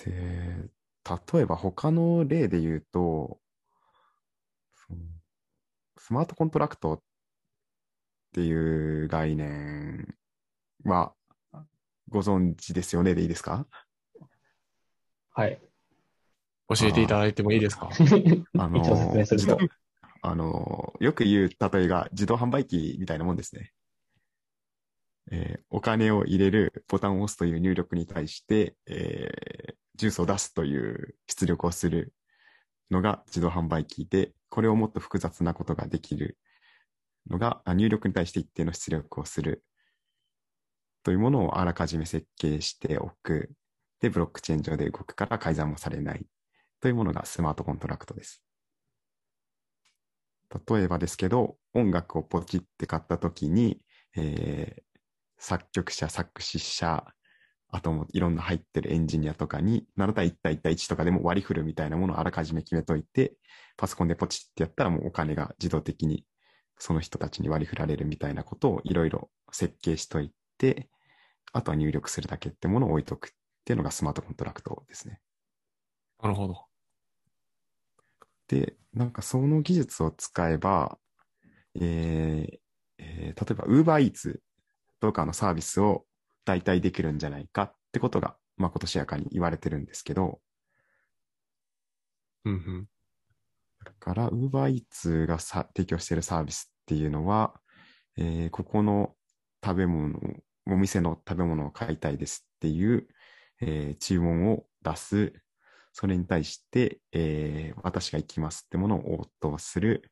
[0.04, 0.70] で、
[1.34, 3.40] 例えば他の例で言うと、
[5.98, 10.14] スマートコントラクトっっていう概念
[10.84, 11.14] は
[12.11, 13.66] ご存知ですよねでいいですか？
[15.32, 15.58] はい。
[16.78, 17.88] 教えていただいてもいいですか？
[18.58, 19.14] あの。
[20.20, 23.72] あの、 よく言う例えが自動販売機みたいなもんですね。
[25.30, 32.14] えーお金を入れるボタンを押すという入力に対して、えージュースを出すという出力をする
[32.90, 36.38] のが自動販売機で、これをもっと複雑なことができる
[37.28, 39.64] のが、入力に対して一定の出力をする
[41.02, 43.50] というものをあらかじめ設計しておく。
[44.00, 46.24] で、ブロックチェーン上で動くから改ざんもされない
[46.80, 48.42] というものがスマートコントラクトです。
[50.68, 53.82] 例えばですけど、音楽をポチって買ったときに、
[54.16, 54.88] えー
[55.38, 57.06] 作曲者、作詞者、
[57.70, 63.35] あともいろんな入ってるエンジニアとかに、7対1対1対1とかでも割り振るみたいなものをあらかじめ決めといて、
[63.76, 66.24] パソコンでポチってやったらもうお金が自動的に
[66.78, 70.88] その人たちに割り振られるみたいなことをいろいろ設計しといて、
[71.52, 73.31] あとは入力するだけってものを置いとくっ
[73.64, 75.20] ていうのがスマートコントラクトですね。
[76.22, 76.64] なるほど。
[78.48, 80.98] で、なんかその技術を使えば、
[81.74, 82.59] えー
[82.98, 84.40] えー例えば UberEats
[85.00, 86.04] とかのサービスを
[86.48, 90.40] 代替できるんじゃないかってことが、まあ、今年やかに言われてるんですけど、
[92.44, 92.88] うんうん。
[93.84, 97.54] だから UberEats がさ提供しているサービスっていうのは、
[98.16, 99.14] えーここの
[99.64, 100.18] 食べ物、
[100.66, 103.08] お店の食べ物を買いたいですっていう、
[103.61, 105.32] えー注文を出す。
[105.92, 110.11] それに対して、えー私が行きますってものを応答する。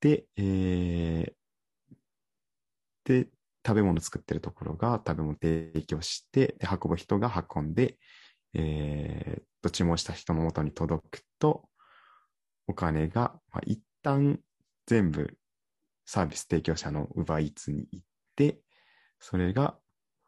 [0.00, 1.32] で、えー
[3.04, 3.28] で、
[3.66, 7.98] 食べ物作ってるところが食べ物提供して、で運ぶ人が運んで、
[8.54, 11.68] えーと、注文した人の元に届くと、
[12.68, 14.38] お金が、まあ、一旦
[14.86, 15.36] 全部
[16.04, 18.60] サービス提供者の UberEats に行って、
[19.18, 19.76] それが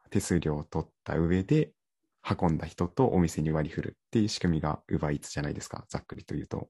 [0.09, 1.71] 手数料を取った上で、
[2.29, 6.69] 運んだ人とお店に割り振るっていう仕組みが UberEats じゃないですか、ざっくりと言うと。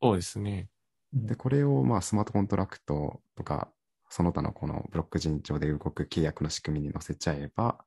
[0.00, 0.70] そうですね。
[1.12, 3.70] で、これをまあスマートコントラクトとか、
[4.08, 7.84] その他のこのブロックチェーン上で動く契約の仕組みに載せちゃえば、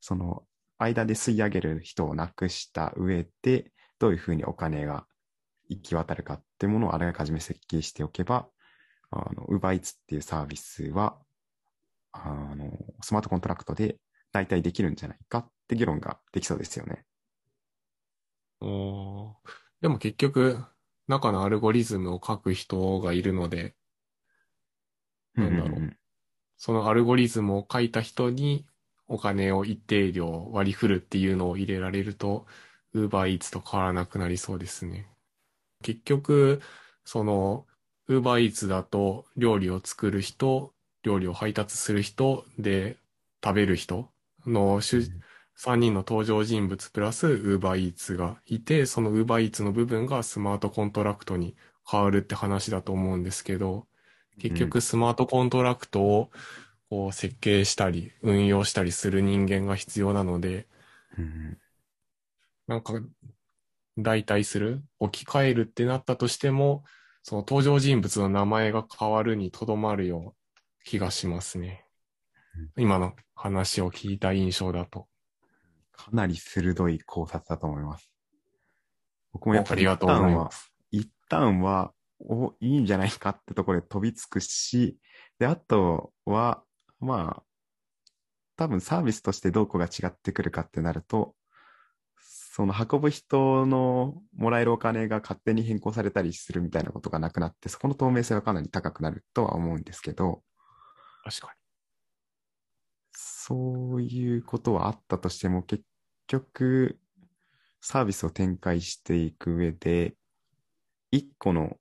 [0.00, 0.44] その
[0.78, 5.06] 間で吸い上げる人をなくした上で、どういうふうにお金が
[5.68, 8.48] 行き渡るかってものをあらかじめ設計しておけば、
[9.10, 11.16] あの、UberEats っていうサービスは、
[12.12, 12.70] あの、
[13.02, 13.96] スマートコントラクトで
[14.32, 17.04] 代替できるんじゃないかって議論ができそうですよね。
[18.60, 19.36] お
[19.80, 20.64] でも結局、
[21.06, 23.74] 中のアルゴリズムを書く人がいるので、
[25.36, 25.96] なんだろう
[26.56, 28.64] そのアルゴリズムを書いた人に
[29.06, 32.46] お金を一定量割り振るっていうのを入れられると、
[32.94, 35.08] Uber Eats と変わらなくなりそうですね。
[35.82, 36.62] 結局、
[37.04, 37.66] その、
[38.08, 42.96] Uber Eats だと料理を作る人、料理を配達する人で
[43.42, 44.10] 食べる人
[44.46, 45.10] の主、
[45.56, 51.56] 3人の登場人物プラス Uber Eats がいて、その Uber Eats の部分がスマートコントラクトに
[51.88, 53.86] 変わるって話だと思うんですけど、
[54.38, 56.30] 結局スマートコントラクトを
[56.90, 60.66] こう設計したり運用したりする人間が必要なので、
[61.18, 61.58] うん
[62.66, 62.94] なんか
[63.98, 66.84] 代替する、置き換えるってなったとしても、
[67.22, 71.84] その登場人物の名前が変わるにとどまるよう気がしますね。
[72.76, 75.06] 今の話を聞いた印象だと。
[75.92, 78.10] かなり鋭い考察だと思います。
[79.32, 80.72] 僕もやっぱりありがとうございます。
[80.90, 81.92] 一旦は、
[82.24, 84.98] お、いいんじゃないかってところで飛びつくし、
[85.38, 86.62] で、あとは、
[87.00, 87.42] まあ、
[88.56, 91.34] 多分サービスとしてどこが違ってくるかってなると、
[92.16, 100.42] その運ぶ人のもらえるお金が勝手に変更されたりするみたいなことがなくなって、そこの透明性はかなり高くなるとは思うんですけど、
[101.24, 101.54] 確か
[103.12, 105.84] そういうことはあったとしても、結
[106.28, 106.98] 局、
[107.80, 110.14] サービスを展開していく上で、
[111.10, 111.76] 一個の、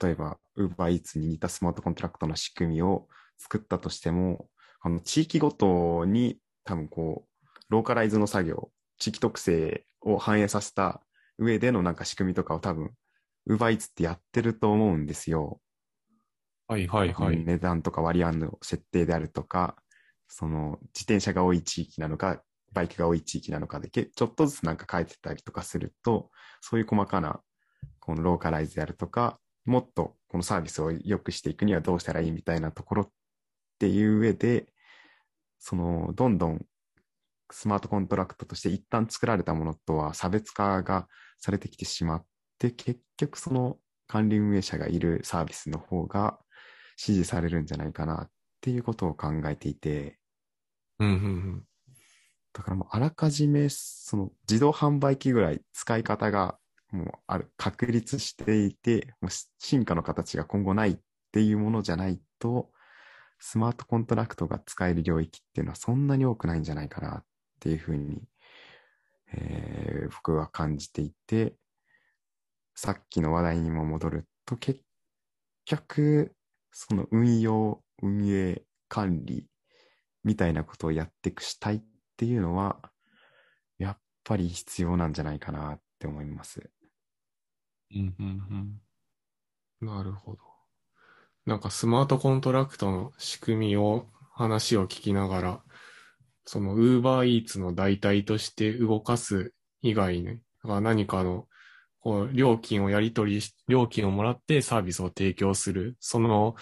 [0.00, 4.48] 例えば、UberEats に似たスマートコントラクトの仕組みを作ったとしても、
[4.80, 11.02] あの、地域ごとに多分こう、ローカライズの作業、地域特性を反映させた
[11.38, 12.92] 上でのなんか仕組みとかを多分、
[13.48, 15.60] UberEats ってやってると思うんですよ。
[16.68, 16.74] に。
[16.74, 17.44] はいはいはい。
[17.44, 19.76] 値段とか割り案の設定であるとか、
[20.28, 22.42] その自転車が多い地域なのか、
[22.72, 26.30] バイクが多い地域なのかで、けちょっとずつなんか変えてたりとかすると、
[26.60, 27.40] そういう細かな、
[28.00, 33.10] このローカライズであるとか、もっとこのサービスを良くしていくにはどうしたらいいみたいなところっ
[33.78, 34.66] ていう上で、
[35.58, 36.66] その、どんどん
[37.50, 41.08] スマートコントラクトとして一旦作られたものとは差別化が
[41.38, 42.24] されてきてしまっ
[42.58, 46.38] て、結局その管理運営者がいるサービスの方が
[46.96, 50.18] 支持されるんじゃないかなっていうことを考えていて、
[50.98, 51.62] うん、うん、
[52.52, 56.58] だからもうあらかじめ、その自動販売機ぐらい使い方が
[56.94, 60.98] もうある、確立していて、もう進化の形が今後ないっ
[61.32, 62.70] ていうものじゃないと、
[63.40, 67.24] スマートコントラクトが使える領域っていうのはそんなに多くないんじゃないかなっ
[67.60, 68.22] ていうふうに、
[69.32, 71.54] えー僕は感じていて、
[72.74, 74.80] さっきの話題にも戻ると、結
[75.64, 76.34] 局、
[76.72, 79.46] その運用、運営、管理
[80.24, 81.82] みたいなことをやっていく主体っ
[82.16, 82.80] ていうのは、
[83.78, 86.70] やっぱり必要なんじゃないかなって思います。
[87.94, 88.80] うん、うん、
[89.80, 89.86] うん。
[89.86, 90.38] なるほど。
[91.46, 95.62] なんかスマートコントラクトの仕組みを、話を聞きながら、
[96.44, 101.46] その Uber Eats の代替として動かす以外に、だから何かの、
[102.00, 106.56] こう、料金をやり取りし、料金をもらってサービスを提供する、その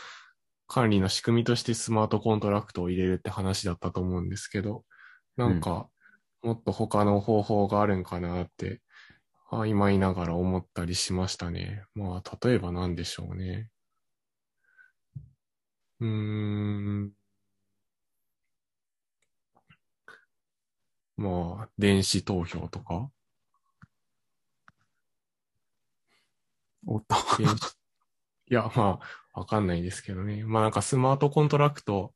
[0.67, 4.85] 管理の仕組みとしてスマートコントラクトを入れるって話だったと思うんですけど、
[5.37, 5.89] なんか、
[6.43, 8.83] もっと他の方法があるんかなって、
[9.53, 11.85] 曖昧ながら思ったりしましたね。
[11.95, 13.69] まあ、例えば何でしょうね。
[16.01, 17.13] うーん。
[21.17, 23.11] まあ、電子投票とか
[26.87, 27.15] おっと。
[28.51, 29.01] いや、ま
[29.35, 30.45] あ、わかんないですけどね。
[30.45, 32.15] まあなんかスマートコントラクト、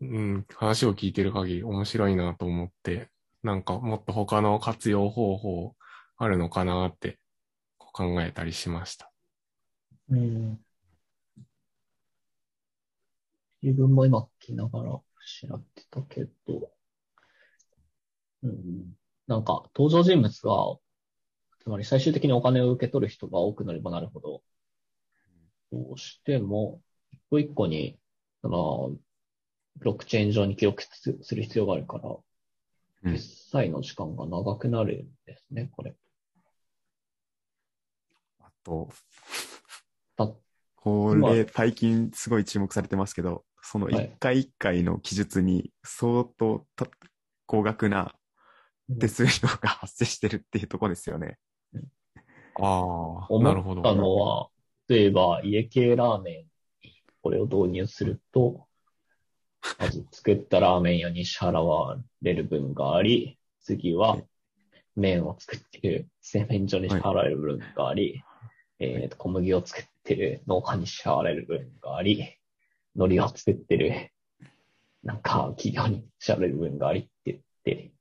[0.00, 3.08] うん、話を聞いてる限り面白いなと思って、
[3.42, 5.74] なんかもっと他の活用方法
[6.18, 7.18] あるのかなって
[7.78, 9.12] こう考えたりしました。
[10.10, 10.58] うん。
[13.62, 15.04] 自分も今聞きながら調
[15.42, 16.70] べてたけど、
[18.42, 18.96] うん。
[19.26, 20.78] なんか登場人物が、
[21.60, 24.42] つまり最終的にお金を受け取る人が多くなればなるほど、
[25.70, 26.80] どうしても、
[27.12, 27.98] 一個一個に、
[28.42, 28.96] その、
[29.76, 32.18] ブロックチェーン上に記録すする必要があるから、うん
[33.12, 35.94] 決済の時間が長くなるんですね、これ。
[40.16, 40.34] あと、た
[40.76, 46.86] こまあれ、最近すごい注目されてますけど、そのはい一回一回の記述に相当た
[47.46, 48.14] 高額な
[49.00, 51.38] 手数料が発生してるっていうところですよね。
[52.56, 53.80] ああ、思なるほど。
[53.80, 54.48] ったのは、
[54.88, 56.34] 例えば家系ラーメン
[56.86, 58.66] にこれを導入すると、
[59.78, 64.18] まず作ったラーメン屋に支払われる分があり、次は
[64.96, 68.22] 麺を作ってる製麺所に支払われる分があり、
[68.80, 72.36] えっと、小麦を作ってる農家に支払われる分があり、
[72.94, 74.10] 海苔を作ってる
[75.02, 77.92] なんか企業に支払われる分がありって言って、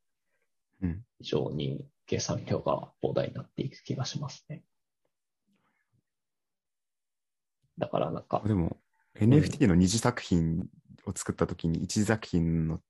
[0.81, 1.03] うん。
[1.19, 4.63] 非常に計算量が膨大になっていく気がしますね。
[7.77, 8.77] だからなんか、でも、
[9.15, 10.67] NFT の二次作品
[11.05, 12.81] を作ったときに、一次作品の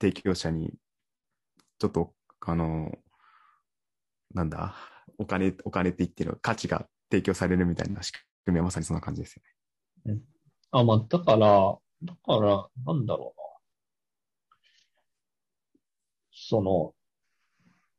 [0.00, 0.72] 提供者に、
[1.78, 2.92] ちょっと、あの、
[4.32, 4.76] なんだ、
[5.18, 8.12] お金、お金って言ってる価値が提供されるみたいな仕
[8.44, 9.42] 組みはまさにそんな感じですよ
[10.14, 10.20] ね。
[10.70, 13.46] あ、まあ、だから、だから、なんだろうな。
[16.32, 16.94] その、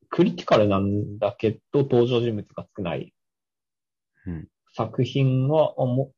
[0.09, 3.13] クリティカルなんだけど、登場人物が少ない
[4.25, 4.47] うん。
[4.73, 6.11] 作品は、あも、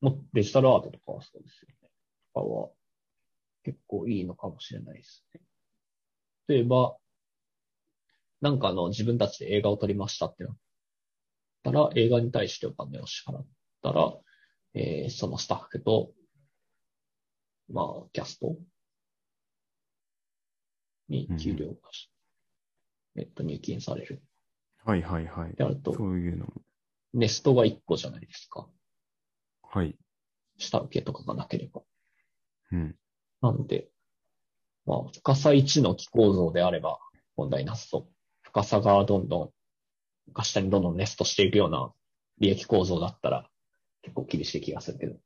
[0.00, 1.88] も、デジタルアートとかはそうですよね。
[2.34, 2.70] とかは、
[3.64, 5.40] 結構いいのかもしれないですね。
[6.48, 6.96] 例えば、
[8.40, 10.56] なんかあの、自分たちで映画を撮りましたってなっ
[11.66, 13.46] たら、映画に対してお金を支払っ
[13.82, 14.14] たら、
[14.74, 16.12] えーそのスタッフと、
[17.68, 18.56] まあ、キャスト
[21.08, 22.10] に給料がし、
[23.16, 24.22] えっと、入金される。
[24.84, 25.54] はいはいはい。
[25.54, 26.52] であると、そういうのも。
[27.14, 28.68] ネストが1個じゃないですか。
[29.62, 29.96] はい。
[30.58, 31.82] 下請けとかがなければ。
[32.72, 32.96] うん。
[33.40, 33.88] なので、
[34.84, 36.98] まあ、深さ1の機構造であれば
[37.36, 38.06] 問題なさそう。
[38.42, 39.50] 深さがどんどん、
[40.28, 41.92] 床下にどんどんネストしていくような
[42.38, 43.48] 利益構造だったら
[44.02, 45.16] 結構厳しい気がするけど。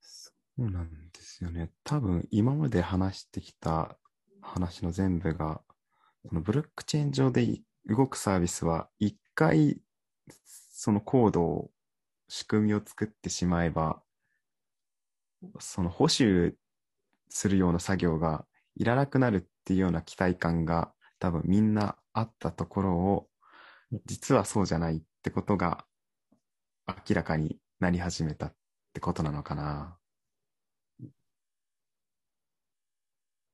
[0.00, 1.70] そうなんですよね。
[1.82, 3.96] 多分、今まで話してきた
[4.40, 5.60] 話の全部が、
[6.28, 9.80] そのブロックチェーン上で動くサービスは、一回、
[10.70, 11.70] そのコードを、
[12.28, 14.00] 仕組みを作ってしまえば、
[15.58, 16.54] その保守
[17.28, 20.92] するような作業がいらなくなるっていうような期待感が
[21.24, 23.28] 多分みんなあったところを、
[24.06, 25.86] 実はそうじゃないってことが
[27.08, 28.54] 明らかになり始めたっ
[28.92, 29.98] てことなのかな。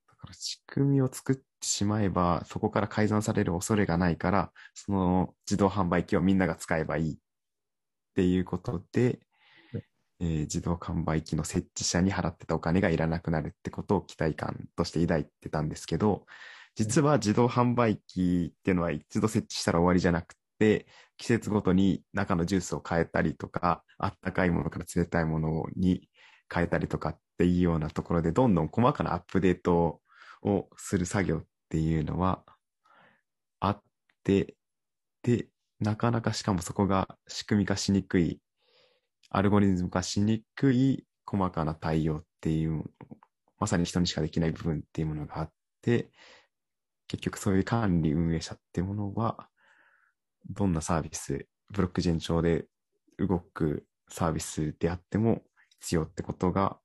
[0.08, 9.20] だから仕組みを作ってしまえば、そこから改ざんされる恐れがないから、その自動販売機をみんなが使えばいいっっていうことで
[9.72, 9.82] うん、
[10.20, 16.26] えー自動販売機の設置者に払ってたお金がいらなくなるってことを期待感として抱いてたんですけど、
[16.74, 26.08] 実は自動販売機っていうのは一度設置したら終わりじゃなくて、季節ごとに中のジュースを変えたりとか、あったかいものから冷たいものに
[26.52, 30.00] 変えたりとかっていうようなところで、どんどん細かなアップデート
[30.42, 32.42] をする作業っていうのは
[33.60, 33.82] あっ
[34.24, 34.56] て、
[35.22, 35.48] で、
[35.80, 38.40] なかなかしかもそこが仕組み化しにくい、
[39.30, 42.84] アルゴリズム化しにくい細かな対応っていう、
[43.58, 45.50] まさに人にしかできない部分っていうものがあっ
[45.82, 46.10] て、
[47.11, 49.48] 結局そういう管理運営者っていうものは、
[50.48, 52.66] どんなサービス、ブロックチェーン上で
[53.18, 55.42] 動くサービスであっても
[55.80, 56.78] 必要ってことが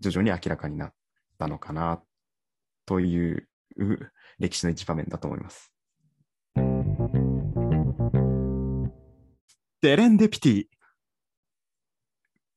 [0.00, 0.92] 徐々に明らかになっ
[1.38, 2.02] たのかな
[2.86, 3.48] という
[4.40, 5.72] 歴史の一場面だと思います。
[9.80, 10.64] デレンデピティ。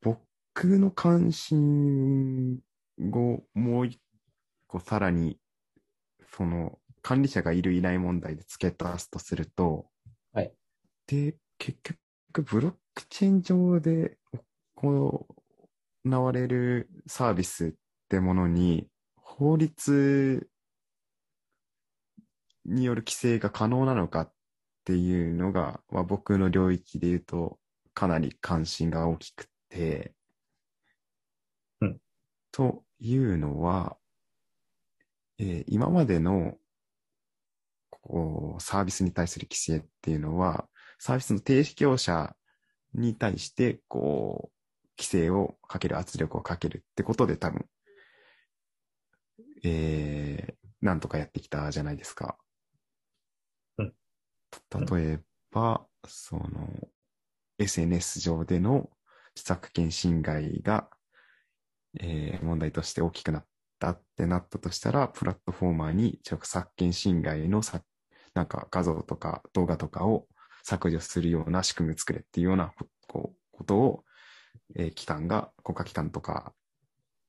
[0.01, 2.59] 僕の関心
[3.13, 4.01] をもう一
[4.65, 5.37] 個さらに、
[6.31, 9.87] その管理者がいるいない問題で付け足すとすると、
[10.33, 10.53] はい。
[11.07, 14.17] で、結局、ブロックチェーン上で
[14.75, 15.27] 行
[16.03, 17.73] われるサービスっ
[18.09, 20.47] てものに、法律
[22.65, 24.33] による規制が可能なのかっ
[24.85, 27.59] ていうのが、まあ、僕の領域で言うと、
[27.93, 30.13] かなり関心が大きくて、
[31.81, 31.99] うん。
[32.51, 33.97] というのは、
[35.41, 36.55] えー今までの
[37.89, 40.67] こうサービスに対する規制っていうのは、
[40.99, 42.35] サービスの提供者
[42.93, 47.65] に対して、こう、規制をかける、圧力をかけるってことで多分、
[49.63, 52.37] えー、なんとかやってきたじゃないですか。
[53.77, 53.93] うん
[54.91, 55.19] 例え
[55.51, 56.69] ば、その、
[57.57, 58.89] SNS 上での
[59.35, 60.89] 著作権侵害が、
[61.99, 63.45] えー問題として大きくなっ
[63.81, 67.81] たってなったとしたら、プラットフォーマーに著作権侵害のさ、
[68.35, 70.27] なんか画像とか動画とかを
[70.63, 74.03] 削除するような仕組みを作れっていうようなここうことを、
[74.75, 76.53] えー機関が、国家機関とか、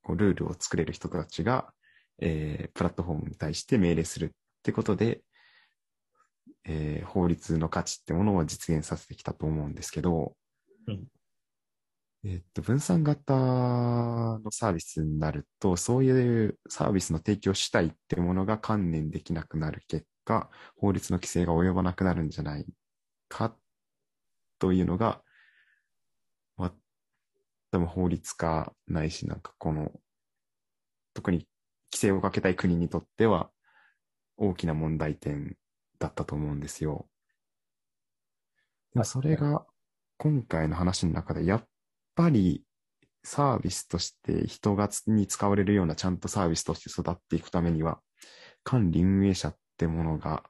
[0.05, 1.73] こうルールを作れる人たちが、
[2.21, 4.31] えープラットフォームに対して命令するっ
[4.63, 5.23] てことで、
[6.65, 10.37] えー法律の価値ってものを実現させてきたと思うんですけど、
[10.87, 11.07] うん。
[12.25, 22.67] えっと、分散型のサービスになると、そういうサービスの提供主体ってものが観念できなくなる結果、法律の規制が及ばなくなるんじゃない
[23.29, 23.57] か
[24.59, 25.23] というのが、
[26.57, 26.73] まあ、
[27.73, 29.93] 多分法律家ないし、なんかこの、
[31.15, 31.39] 特に
[31.93, 33.51] 規制をかけたい国にとっては
[34.37, 35.57] 大きな問題点
[35.99, 37.09] だったと思うんですよ。
[38.95, 39.67] でもそれが
[40.19, 41.69] 今回の話の中でやっ
[42.23, 42.63] ぱり
[43.25, 47.99] サービスとして人がに使われるようなちゃんとサービスとして育っていくためには
[48.63, 50.45] 管理運営者ってものが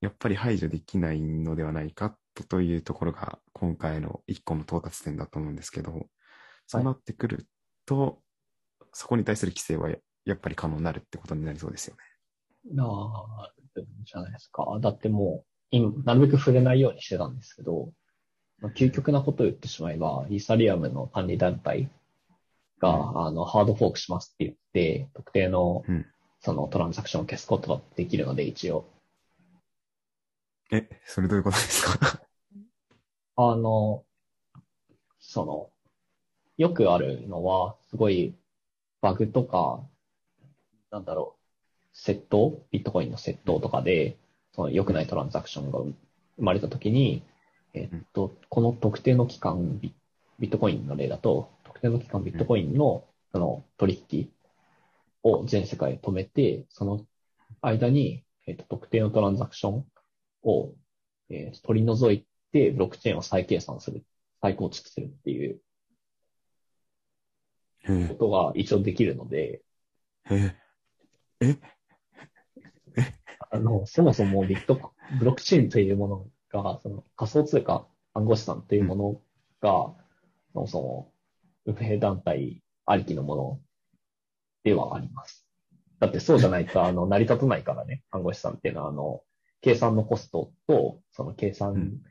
[0.00, 6.06] やっぱり排除できないのではないかとというところが今回の一個の到達点だと思うんですけど、
[6.66, 7.46] そうなってくる
[7.84, 8.20] と、
[8.92, 12.74] そこに対する規制はややっぱり可能になるってことになりそうですよね。
[12.76, 13.52] なあ、
[14.04, 14.78] じゃないですか。
[14.80, 17.92] だってもう、今、なるべく触れないようにしてたんですけど、
[18.60, 21.88] まあ究極なことを言ってしまえば、イーサリアムの管理団体
[22.80, 26.06] が、あの、ハードフォークしますって言って、特定のうん、
[26.40, 28.86] そのトランザクションを消すことができるので、一応。
[30.72, 32.20] え、それどういうことですか？
[33.36, 34.04] あの、
[35.18, 35.70] その、
[36.56, 38.34] よくあるのは、すごい
[39.00, 39.82] バグとか、
[40.90, 42.62] なんだろう、窃盗？
[42.70, 44.16] ビットコインの窃盗とかで、
[44.52, 45.94] その良くないトランザクションが生
[46.38, 47.22] まれたときに、
[47.72, 49.94] えっと、この特定の期間ビ、
[50.38, 54.30] ビットコインの例だと、特定の期間ビットコインのその取引
[55.22, 57.06] を全世界で止めて、その
[57.60, 59.86] 間に、えっと、特定のトランザクション
[60.42, 60.72] を、
[61.28, 64.04] えー取り除いて、ブロックチェーンを再計算する、
[64.40, 65.60] 再構築するっていう
[67.84, 69.62] へことが一応できるので、
[70.30, 70.56] え、
[71.40, 71.56] え、
[73.50, 79.20] あの、そもそもビットコ、ブロックチェーンというものが、その仮想通貨暗号資産というもの
[79.60, 79.94] が、
[80.52, 81.12] そもそも
[81.66, 83.60] 運営団体ありきのもの
[84.64, 85.46] ではあります。
[86.00, 89.22] だってそうじゃないと、 あの、成り立たないからね、暗号資産っていうのは、あの、
[89.60, 92.02] 計算のコストと、その計算、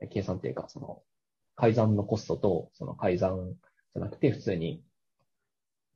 [0.00, 0.08] うん。
[0.08, 1.02] 計算っていうか、その、
[1.54, 4.82] 改ざんのコストと、その改ざんじゃなくて、普通に、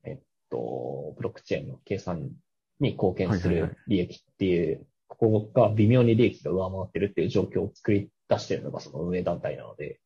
[0.03, 0.19] えっ
[0.49, 2.31] と、ブロックチェーンの計算
[2.79, 9.99] に貢献する利益っていう、ここが微妙に利益が上回ってるっていう状況を作り出してるのがその運営団体なので、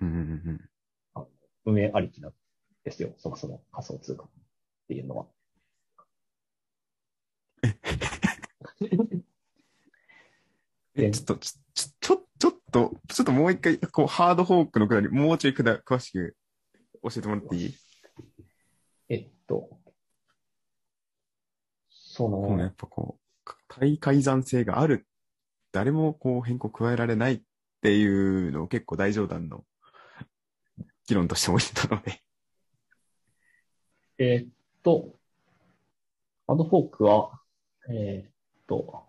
[0.00, 0.60] うんうんうん
[1.66, 2.32] 運営ありきなん
[2.84, 3.14] ですよ。
[3.16, 4.28] そもそも仮想通貨っ
[4.86, 5.26] ていうのは。
[10.94, 16.36] え、ちょっと、ちょ、ちょ、ちょっと、ちょっともう一回、こう、ハードフォークのくだり、もうちょいくだ、詳しく
[17.02, 17.74] 教えてもらっていい？
[19.08, 19.80] えっと、
[21.88, 23.18] そのやっぱこ
[23.76, 25.06] う、対改ざん性がある。
[25.72, 27.42] 誰もこう変更加えられないっ
[27.82, 29.64] ていうのを結構大冗談の
[31.06, 32.22] 議論として置いてたので。
[34.18, 34.48] えっ
[34.82, 35.18] と、
[36.46, 37.40] ハードフォークは、
[37.90, 38.32] えっ
[38.66, 39.04] と、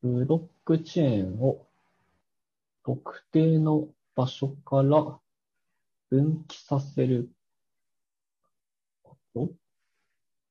[0.00, 1.66] ブロックチェーンを
[2.84, 5.20] 特定の場所から
[6.10, 7.30] 分岐させる
[9.02, 9.50] こと？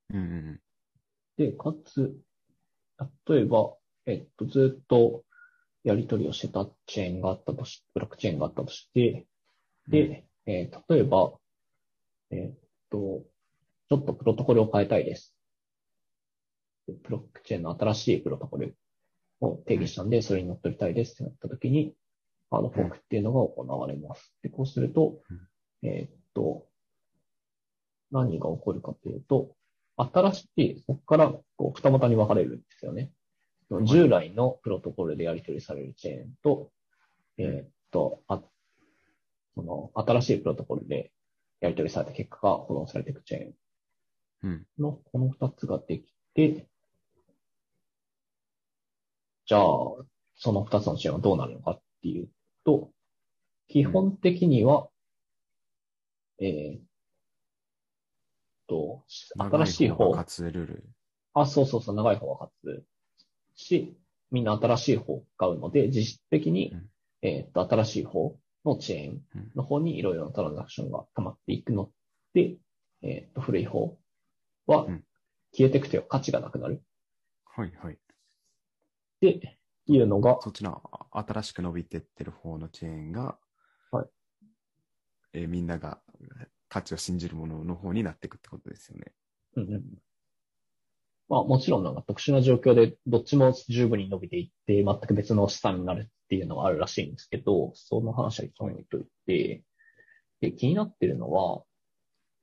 [0.09, 0.61] うんうん
[1.37, 2.15] で、かつ、
[3.27, 3.75] 例えば、
[4.05, 5.23] えっと、ずっと
[5.83, 9.27] やり取りをしてたチェーンがあったとし、ブロックチェーンがあったとして、
[9.87, 11.33] で、えー例えば、
[12.31, 12.59] えっ
[12.89, 13.23] と、
[13.89, 15.35] ちょっとプロトコルを変えたいです。
[16.87, 18.75] でブロックチェーンの新しいプロトコル
[19.39, 21.93] を定義したんで、それに乗っ取りたいですってなった時に、
[22.49, 24.33] ハードフォークっていうのが行われます。
[24.41, 25.21] で、こうすると、
[25.83, 26.67] えっと、
[28.11, 29.55] 何が起こるかというと、
[30.13, 33.11] 新しい、そこからこう二股に分かれるんですよね。
[33.85, 36.71] 従来のプロトコルでやり取りされるチェーンと、
[37.37, 38.41] えーっと、あ、
[39.55, 41.11] その、新しいプロトコルで
[41.61, 43.53] やり取りされた結果が保存されていくチェーン
[44.43, 44.67] うん。
[44.77, 46.67] のこの二つができて、
[49.45, 49.63] じゃあ、
[50.35, 52.27] その二つのチェーンはどうなるのかっていう
[52.65, 52.91] と、
[53.67, 54.89] 基本的には、
[56.39, 56.81] えーっ
[58.71, 59.03] と、
[59.37, 60.83] 新しい方、かつルール。
[61.33, 62.85] あ、そうそうそう、長い方が勝
[63.55, 63.97] つし、
[64.31, 66.89] みんな新しい方を買うので、実質的に、うん。
[67.23, 69.51] えーっと、新しい方のチェーンうん。
[69.55, 71.91] の方にいろいろなトランザクションが溜まっていくの
[72.33, 72.55] で、
[73.03, 73.97] えーっと、古い方
[74.67, 75.03] はうん。
[75.53, 76.81] 消えていくという価値がなくなる。
[77.45, 77.95] はいはい。
[77.95, 77.97] っ
[79.19, 83.37] ていうのが、そっちの新しく伸びてってる方のチェーンが、
[83.91, 84.07] はい。
[85.33, 86.01] えーみんなが
[86.71, 89.11] 価値を信じるものの方になっていくってことですよね。
[89.57, 89.83] うんうん。
[91.27, 99.63] まあもちろんなんか特殊な状況でどっちも十分に伸びていって全く別の資産になるっていうのはあるらしいんですけど、その話は一旦置いといて、
[100.39, 101.63] で、気になってるのは、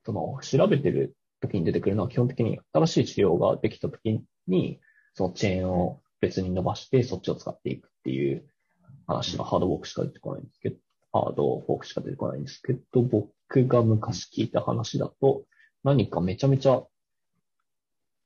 [0.04, 4.78] その調べてる時に出てくるのは基本的に新しい治療ができた時に、
[5.14, 8.46] そのチェーンを別に伸ばしてそっちを使っていくっていう
[9.06, 10.76] 話がハードウォークしか出てこないんですけど、
[11.12, 15.44] ハードフォークしか出てこないんですけど、僕が昔聞いた話だと、
[15.84, 16.82] 何かめちゃめちゃ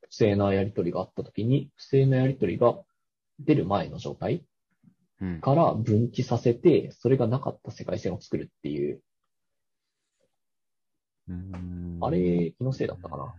[0.09, 2.79] 不正なやり取りがあったときに、不正なやり取りが
[3.39, 4.45] 出る前の状態
[5.21, 5.41] うん。
[5.41, 9.03] から分岐させて、それがなかった世界線を作るっていう、
[11.29, 13.35] うーんあれ、気のせいだったかな。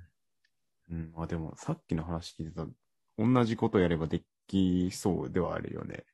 [0.91, 1.13] うん。
[1.17, 2.65] あ、でも、さっきの話聞いてた、
[3.17, 6.05] 同じことやればできそうではあるよね。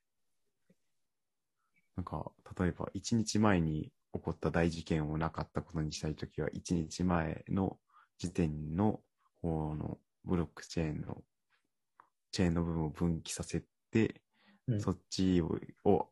[1.95, 7.77] なんか、例えば、一日前に起こった大事件をなかったことにしたいときは、一日前の
[8.17, 9.01] 時点の
[9.41, 11.23] 方のブロックチェーンの、
[12.31, 14.21] チェーンの部分を分岐させて、
[14.67, 14.81] うん。
[14.81, 16.09] そっちをを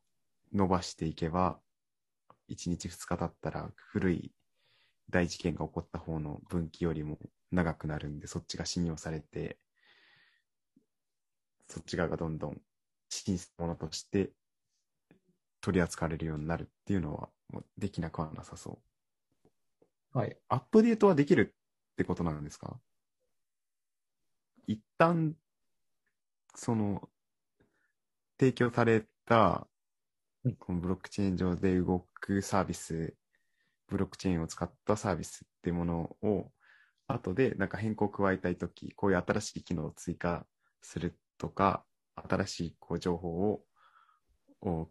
[0.54, 1.60] 伸ばしていけば、
[2.50, 4.32] 1日2日経ったら古い
[5.10, 7.18] 大事件が起こった方の分岐よりも
[7.52, 9.58] 長くなるんで、そっちが信用されて、
[11.68, 12.62] そっち側がどんどん
[13.10, 14.32] 真実のものとして
[15.62, 17.30] 取り扱われるようになるっていうのは
[17.78, 18.80] できなくはなさそ
[20.14, 20.18] う。
[20.18, 20.38] はい。
[20.50, 21.56] アップデートはできる
[21.94, 22.80] ってことなんですか？
[24.68, 25.36] 一旦、
[26.56, 27.10] その、
[28.40, 29.68] 提供された
[30.44, 33.16] うん、このブロックチェーン上で動くサービス、
[33.88, 36.52] ブロックチェーンを使ったサービスっていうものを、
[37.08, 40.46] 後でなんか変更を加えたいとき、こういう新しい機能を追加
[40.82, 41.86] するとか、
[42.16, 43.64] 新しいこう情報を
[44.62, 44.90] を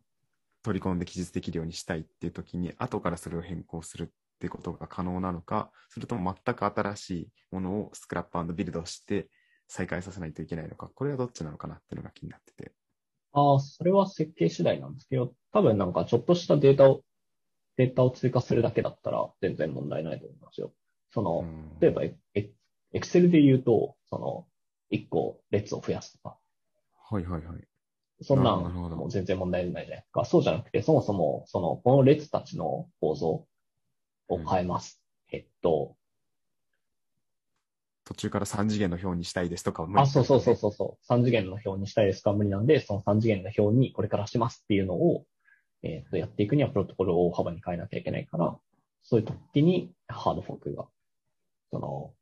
[0.66, 4.08] 取り込んで記述できるようにしたいっていうときに、後からそれを変更するっ
[4.40, 9.28] てことが可能なのか、それとも全く新しいものをスクラップビルドして
[9.68, 12.72] 再開させないといけないのか、これはどっちなのかなっていうのが気になってて。
[13.32, 17.04] ああ、それは設計次第なんですけど、多分なんかちょっとしたデータを、
[17.76, 20.72] データを追加するだけだったら全然問題ないと思いますよ。
[21.12, 24.48] その、うん例えば、エエクセルで言うと、その、
[24.90, 26.38] 一個列を増やすとか、
[27.08, 27.75] はいはいはい。
[28.22, 30.24] そんなんもう全然問題ないじゃないですか。
[30.24, 33.46] そうじゃなくて、そもそも、その、この列たちの構造
[34.28, 35.02] を変えます。
[35.30, 35.96] えっと、
[38.06, 41.12] 途中から3次元の表にしたいですとかは無理あ、そうそうそうそうそう。
[41.12, 45.24] 3次元の表にしたいですか無理なんで、その3次元の表にこれからしますっていうのを、
[45.82, 48.56] えっ、と、やっていくにはプロトコルを大幅に変えなきゃいけないから、
[49.02, 50.86] そういう時にハードフォークが、
[51.72, 52.14] その、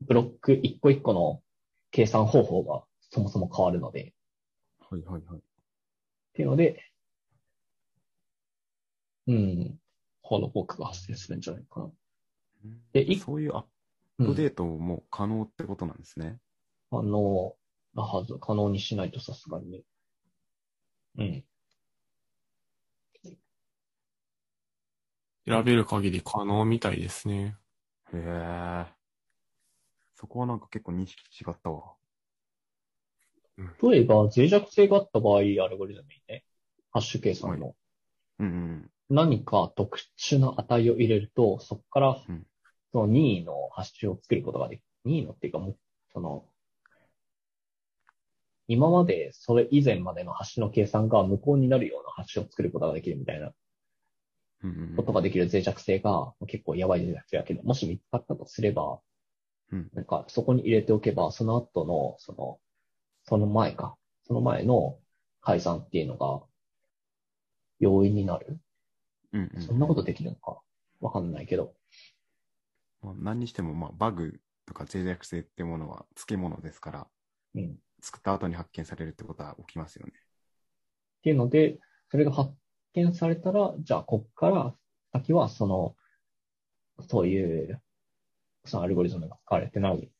[0.00, 1.42] ブロック一個一個の
[1.92, 4.12] 計算方法がそもそも変わるので、
[4.92, 5.38] はいはいはい。
[5.38, 5.42] っ
[6.34, 6.84] ていうので、
[9.26, 9.78] うん、
[10.22, 11.90] ハードフォークが発生するんじゃないかな。
[12.92, 13.64] でいそういうアッ
[14.18, 16.38] うん、プデートも可能ってことなんですね。
[16.90, 17.56] 可能
[17.94, 19.80] なはず、可能にしないとさすがにね。
[21.18, 21.44] うん。
[25.46, 27.56] 調べる限り可能みたいですね。
[28.12, 28.86] へえ。
[30.14, 31.94] そこはなんか結構認識違ったわ。
[33.56, 36.44] 例えば、脆弱性があった場合、アルゴリズムにね、
[36.90, 37.74] ハッシュ計算の。
[38.38, 38.90] うんうん。
[39.10, 42.46] 何か特殊な値を入れると、そこからうん、
[42.92, 44.84] その任意のハッシュを作ることができる。
[45.04, 45.78] 任意のっていうかもう、
[46.12, 46.44] その、
[48.68, 53.52] 今までそれ以前までのハッシュの計算が無効になるようなハッシュを作ることができるみたいな。
[54.96, 59.00] ことができる脆弱性が結構やばい脆弱性だけど、もし見つかったとすれば、
[59.72, 59.90] うん。
[59.92, 62.60] なんかそこに入れておけば、その後の、その、
[63.24, 63.96] その前か、
[64.26, 64.98] その前の
[65.40, 66.42] 改ざんっていうのが
[67.78, 68.58] 容易になる？
[69.32, 70.60] うんうんそんなことできるのか？
[71.00, 71.74] わかんないけど。
[73.02, 77.06] まあ、何にしても、まあ、バグとか脆弱性ってものは付き物ですから、
[77.56, 77.76] うん。
[78.00, 80.12] 作った後に発見されるってことは起きますよね。
[80.14, 80.16] っ
[81.22, 81.78] ていうので、
[82.10, 82.52] それが発
[82.94, 84.74] 見されたら、じゃあ、こっから
[85.12, 85.96] 先は、その、
[87.08, 87.80] そういう、
[88.64, 90.10] そのアルゴリズムが使われてない、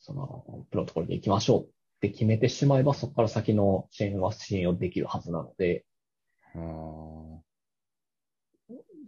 [0.00, 1.66] その、プロトコルで行きましょうっ
[2.02, 5.86] て決めてしまえば、そこから先のチェーンは信用できるはずなので、
[6.54, 7.22] あー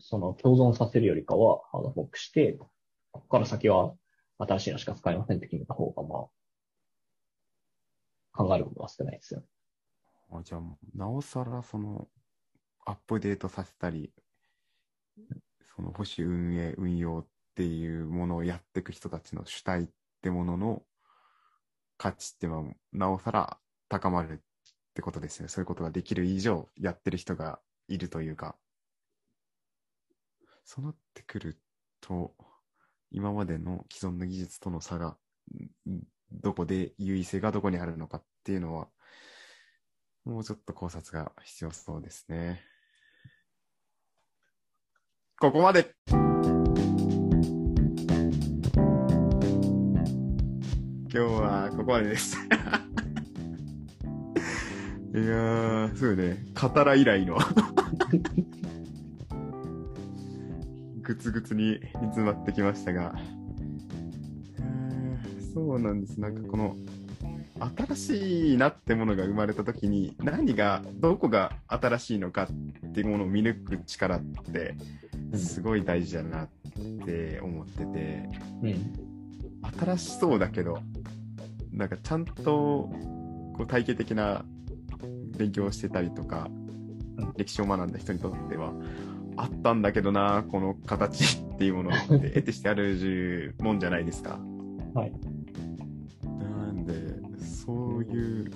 [0.01, 2.71] その共存させるよりかはハードフォークして、こ
[3.13, 3.95] こから先は
[4.39, 6.27] 新しいのしか使えませんって決めた方が、ま
[8.33, 9.47] あ、考えることは少ないですよね。
[10.33, 10.61] あじゃあ、
[10.95, 12.09] なおさら、その、
[12.87, 14.13] アップデートさせたり、
[15.75, 19.89] その保守運営、運用っていうものをやっていく人たちの主体っ
[20.23, 20.83] てものの
[22.05, 24.37] 価値っていうのは、なおさら高まるっ
[24.93, 25.49] てことですよね。
[25.49, 28.57] そういうことができる以上、やってる人がいるというか。
[30.67, 31.59] そうなってくる
[32.03, 32.35] と、
[33.11, 35.17] 今までの既存の技術との差が、
[36.31, 38.89] どこで優位性がどこにあるのかっていうのは、
[40.27, 42.61] もうちょっと考察が必要そうですね。
[45.39, 45.95] ここまで
[51.15, 52.37] 日はここまでです。
[55.15, 56.45] いやー、すごいね。
[56.55, 57.39] カラ以来の
[61.03, 63.15] ぐつぐつに煮詰まってきましたが、
[65.55, 66.21] そうなんです。
[66.21, 66.75] なんかこの、
[67.87, 72.49] 新しいなってものが生まれた時に何がどこが新しいのか
[72.89, 74.75] っていうものを見抜く力って
[75.37, 76.49] すごい大事だなっ
[77.07, 78.29] て思ってて
[78.65, 79.14] うん。
[79.79, 80.79] 新しそうだけど
[81.73, 84.45] なんかちゃんとこう体系的な
[85.37, 86.49] 勉強をしてたりとか
[87.19, 88.73] うん歴史を学んだ人にとっては
[89.37, 94.39] あったんだけどなこの形っていうものって得てしてあるもんじゃないですか。
[94.95, 95.13] はい。
[96.25, 96.95] なんで、
[97.45, 98.51] そういう、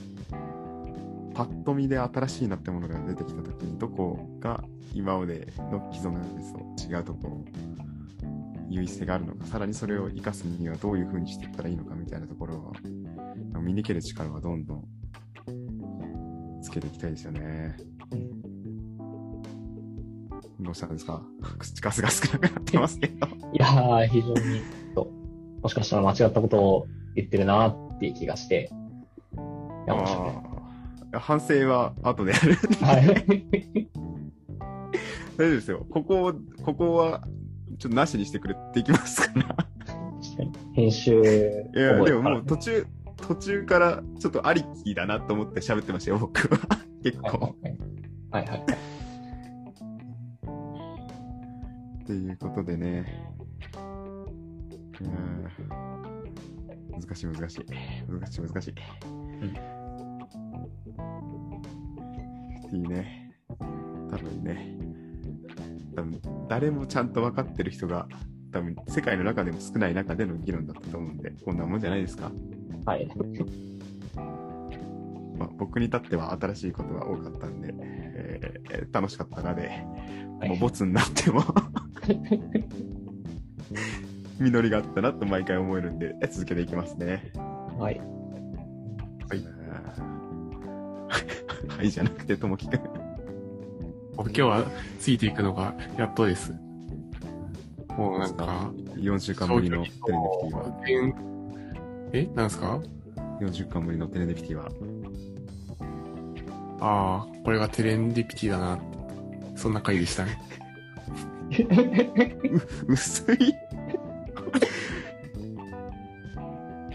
[1.34, 7.44] パッと見で新しいなってものが出てきたときに、どこが今までの既存の技術と違うところ、
[8.68, 12.72] 優位性があるのか、さらにそれを生かすにはどういうふうにしていったらいいのかみたいなところは、
[13.60, 14.84] 見抜ける力はどんどん
[16.62, 17.76] つけていきたいですよね。
[20.60, 21.22] どうしたんですか？
[21.58, 23.26] 口数が少なくなってますけど。
[23.26, 24.34] いやー、非常に、
[24.94, 25.10] と
[25.62, 28.70] もしかしたら間違ったことを言ってるなっていう気がして、
[29.86, 30.42] やめましたね。
[30.42, 32.54] あー反省は後でやる。
[32.84, 33.88] はい。
[35.38, 35.86] 大丈夫ですよ。
[35.88, 37.26] ここ、ここは、
[37.78, 39.44] ちょっとなしにしてくれっていきますから。
[39.44, 46.58] 確かに編集いや、でももう途中、途中からちょっとありきだなと思って喋ってましたよ、僕は。
[47.02, 47.56] 結構。
[48.32, 48.46] はいはいはい。
[48.46, 48.60] はいはい。
[52.02, 53.04] っていうことでね。
[55.00, 55.88] いやー
[57.00, 57.66] 難しい難しい。
[58.08, 58.70] 難しい難しい。
[58.70, 58.74] っ
[62.70, 63.32] ていうね。
[64.10, 64.97] 多分ね。
[65.98, 68.06] 多分誰もちゃんと分かってる人が、
[68.52, 72.30] 多分世界の中でも少ない中での議論だったと思うんで、こんなもんじゃないですか？
[72.86, 73.08] はい。
[75.38, 79.68] まあ、僕に至っては新しいことが多かったんで、えー楽しかったなで、
[80.40, 81.42] はいもうボツになっても
[84.38, 87.32] 実りがあったなと毎回思えるんで、続けていきますね。
[87.78, 87.98] はい。
[87.98, 89.44] はい
[91.76, 92.97] はいじゃなくて、ともきくん。
[94.18, 94.64] 僕今日は
[94.98, 96.52] ついていくのがやっとです。
[97.96, 102.80] もうなんか、4週間ぶりのテレネフティは、え、なんすか
[103.40, 104.68] ？4週間ぶりのテレネフティは、
[106.80, 108.80] ああ、これがテレンディピティだな。
[109.54, 110.42] そんな回でしたね。
[112.88, 113.36] 薄い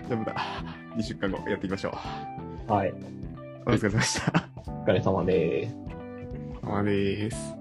[0.10, 0.36] ダメだ。
[0.98, 1.98] 2週間後やっていきましょ
[2.68, 2.72] う。
[2.72, 2.94] はい。
[3.66, 4.50] お疲れ様でした。
[4.68, 5.93] お疲れ様です。
[6.64, 7.38] まあです。「